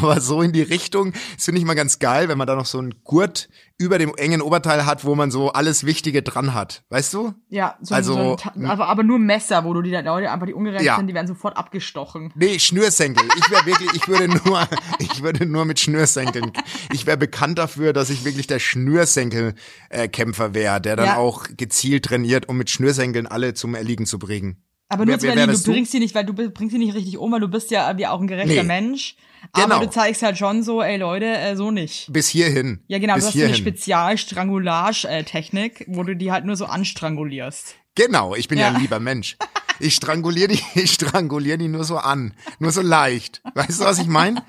[0.03, 2.67] aber so in die Richtung, das finde ich mal ganz geil, wenn man da noch
[2.67, 3.49] so einen Gurt
[3.79, 6.85] über dem engen Oberteil hat, wo man so alles Wichtige dran hat.
[6.91, 7.35] Weißt du?
[7.49, 10.47] Ja, so, Also, so ein, Ta- aber, aber nur Messer, wo du die Leute einfach,
[10.47, 10.97] die ungerecht Ja.
[10.97, 12.33] sind, die werden sofort abgestochen.
[12.37, 13.27] Nee, Schnürsenkel.
[13.37, 14.69] Ich wäre wirklich, ich würde nur,
[15.01, 16.53] ich würde nur mit Schnürsenkeln.
[16.93, 21.17] Ich wäre bekannt dafür, dass ich wirklich der Schnürsenkel-Kämpfer wäre, der dann Ja.
[21.17, 24.63] auch gezielt trainiert, um mit Schnürsenkeln alle zum Erliegen zu bringen.
[24.93, 26.95] Aber nur Wer- zu wer Berlin, du bringst sie nicht, weil du bringst sie nicht
[26.95, 28.65] richtig um, weil du bist ja wie auch ein gerechter Nee.
[28.65, 29.17] Mensch.
[29.55, 29.77] Genau.
[29.77, 32.13] Aber du zeigst halt schon so, ey Leute, äh, so nicht.
[32.13, 32.81] Bis hierhin.
[32.87, 33.63] Ja, genau, Bis du hast so eine hierhin.
[33.65, 37.75] Spezialstrangulage-Technik, wo du die halt nur so anstrangulierst.
[37.95, 38.69] Genau, ich bin ja.
[38.69, 38.75] Ja.
[38.75, 39.37] ein lieber Mensch.
[39.81, 42.35] Ich stranguliere die, ich stranguliere die nur so an.
[42.59, 43.43] Nur so leicht.
[43.55, 44.43] Weißt du, was ich meine?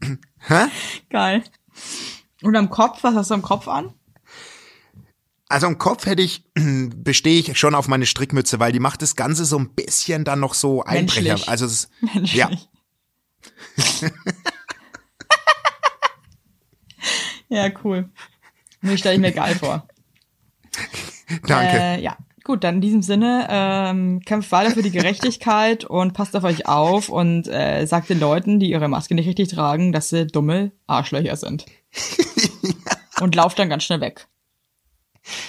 [1.10, 1.42] Geil.
[2.42, 3.92] Und am Kopf, was hast du am Kopf an?
[5.48, 6.44] Also im Kopf hätte ich,
[6.96, 10.40] bestehe ich schon auf meine Strickmütze, weil die macht das Ganze so ein bisschen dann
[10.40, 11.22] noch so Einbrecher.
[11.22, 11.48] Menschlich.
[11.48, 12.34] Also es, Menschlich.
[12.34, 12.50] ja,
[17.48, 18.10] Ja, cool.
[18.82, 19.88] Nur stelle ich mir geil vor.
[21.46, 21.76] danke.
[21.78, 26.36] Äh, ja, gut, dann in diesem Sinne, ähm, kämpft weiter für die Gerechtigkeit und passt
[26.36, 30.10] auf euch auf und äh, sagt den Leuten, die ihre Maske nicht richtig tragen, dass
[30.10, 31.64] sie dumme Arschlöcher sind.
[33.20, 34.28] Und lauft dann ganz schnell weg.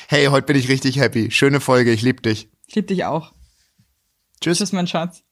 [0.08, 1.32] Hey, heute bin ich richtig happy.
[1.32, 2.50] Schöne Folge, ich lieb dich.
[2.68, 3.34] Ich lieb dich auch.
[4.42, 4.60] Tschüss.
[4.60, 5.24] Tschüss, mein Schatz.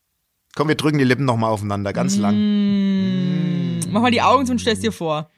[0.55, 3.79] Komm, wir drücken die Lippen noch mal aufeinander, ganz lang.
[3.91, 5.29] Mach mal die Augen zu und stell's dir vor.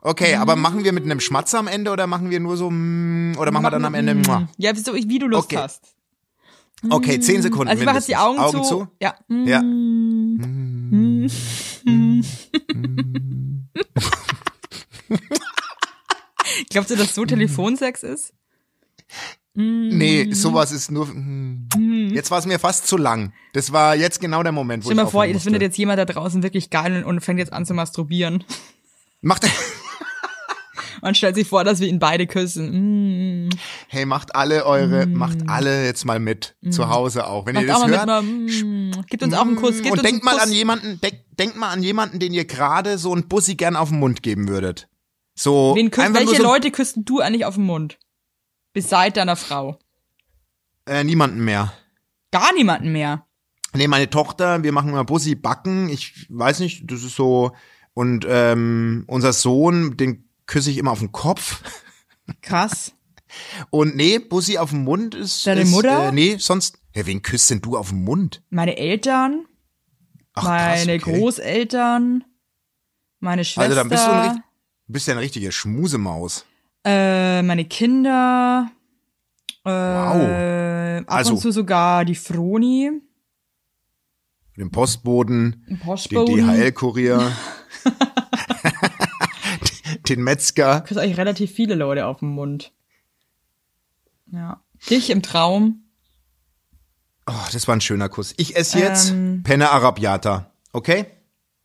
[0.00, 3.34] Okay, aber machen wir mit einem Schmatzer am Ende oder machen wir nur so, mm,
[3.38, 4.48] oder machen wir dann am Ende, mua?
[4.56, 5.56] Ja, so, wie du Lust Okay.
[5.56, 5.94] hast.
[6.88, 8.16] okay, zehn Sekunden Also ich mache jetzt die.
[8.16, 8.68] Augen, Augen zu.
[8.68, 8.88] zu?
[9.00, 9.14] Ja.
[9.28, 9.62] Ja.
[16.70, 18.32] Glaubst du, dass so Telefonsex ist?
[19.54, 22.12] Nee, sowas ist nur, mm.
[22.14, 23.32] jetzt war es mir fast zu lang.
[23.54, 25.76] Das war jetzt genau der Moment, wo Stell dir ich mal vor, das findet jetzt
[25.76, 28.44] jemand da draußen wirklich geil und, und fängt jetzt an zu masturbieren.
[29.20, 29.46] Macht,
[31.02, 33.46] Man stellt sich vor, dass wir ihn beide küssen.
[33.46, 33.50] Mm.
[33.88, 36.56] hey, macht alle eure, macht alle jetzt mal mit.
[36.70, 37.46] Zu Hause auch.
[37.46, 39.04] Wenn ihr Macht auch das hört, mal, mm.
[39.08, 39.78] Gebt uns auch einen Kuss.
[39.78, 40.42] Gebt und uns denkt mal Kuss.
[40.42, 43.90] an jemanden, denk, denkt mal an jemanden, den ihr gerade so ein Bussi gern auf
[43.90, 44.88] den Mund geben würdet.
[45.34, 47.98] So, Wen küsst, welche so, Leute küsst du eigentlich auf den Mund?
[48.72, 49.78] Bis seit deiner Frau.
[50.86, 51.72] Äh, niemanden mehr.
[52.30, 53.26] Gar niemanden mehr.
[53.74, 55.88] Nee, meine Tochter, wir machen mal Bussi backen.
[55.88, 57.52] Ich weiß nicht, das ist so.
[57.94, 61.62] Und ähm, unser Sohn, den küsse ich immer auf den Kopf.
[62.42, 62.92] Krass.
[63.70, 65.46] Und nee, Bussi auf den Mund ist.
[65.46, 66.08] Deine ist, Mutter?
[66.08, 66.78] Äh, nee, sonst.
[66.94, 68.42] Ja, wen küsst denn du auf den Mund?
[68.50, 69.46] Meine Eltern,
[70.32, 71.18] Ach, krass, meine okay.
[71.18, 72.24] Großeltern,
[73.20, 74.42] meine Schwester, Also dann bist du, ein,
[74.86, 76.44] bist ja eine richtige Schmusemaus.
[76.84, 78.70] Äh, meine Kinder,
[79.64, 81.02] äh, Wow.
[81.06, 82.90] ab Also- und zu sogar die Froni,
[84.56, 86.36] Den Postboten, den den Postboten.
[86.36, 87.32] DHL-Kurier,
[90.08, 90.80] den Metzger.
[90.82, 92.72] küsse eigentlich relativ viele Leute auf den Mund.
[94.32, 94.62] Ja.
[94.90, 95.84] Dich im Traum.
[97.26, 98.34] Oh, das war ein schöner Kuss.
[98.36, 99.42] Ich esse jetzt Ähm.
[99.42, 100.50] Penne Arabiata.
[100.72, 101.06] Okay?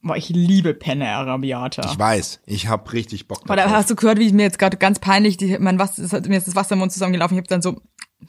[0.05, 1.89] Boah, ich liebe Penne Arabiata.
[1.89, 2.41] Ich weiß.
[2.45, 3.71] Ich hab richtig Bock Boah, da drauf.
[3.73, 6.27] hast du gehört, wie ich mir jetzt gerade ganz peinlich, die, mein was, es hat,
[6.27, 7.81] mir ist das Wasser im Mund zusammengelaufen, ich habe dann so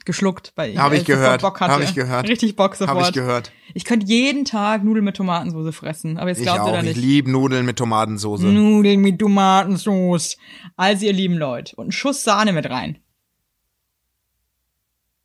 [0.05, 1.41] geschluckt, weil ich, Hab ich äh, gehört.
[1.41, 1.73] Bock hatte.
[1.73, 2.29] Hab ich gehört.
[2.29, 2.97] Richtig Bock sofort.
[2.97, 3.51] Hab ich gehört.
[3.73, 6.85] Ich könnte jeden Tag Nudeln mit Tomatensauce fressen, aber jetzt Ich glaubt ihr da Ich
[6.85, 6.97] nicht.
[6.97, 8.41] liebe Nudeln mit Tomatensauce.
[8.41, 10.37] Nudeln mit Tomatensauce.
[10.77, 11.75] Also ihr lieben Leute.
[11.75, 12.99] Und einen Schuss Sahne mit rein.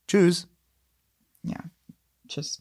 [0.09, 0.49] Tschüss.
[1.43, 1.59] Ja.
[2.29, 2.61] Tschüss.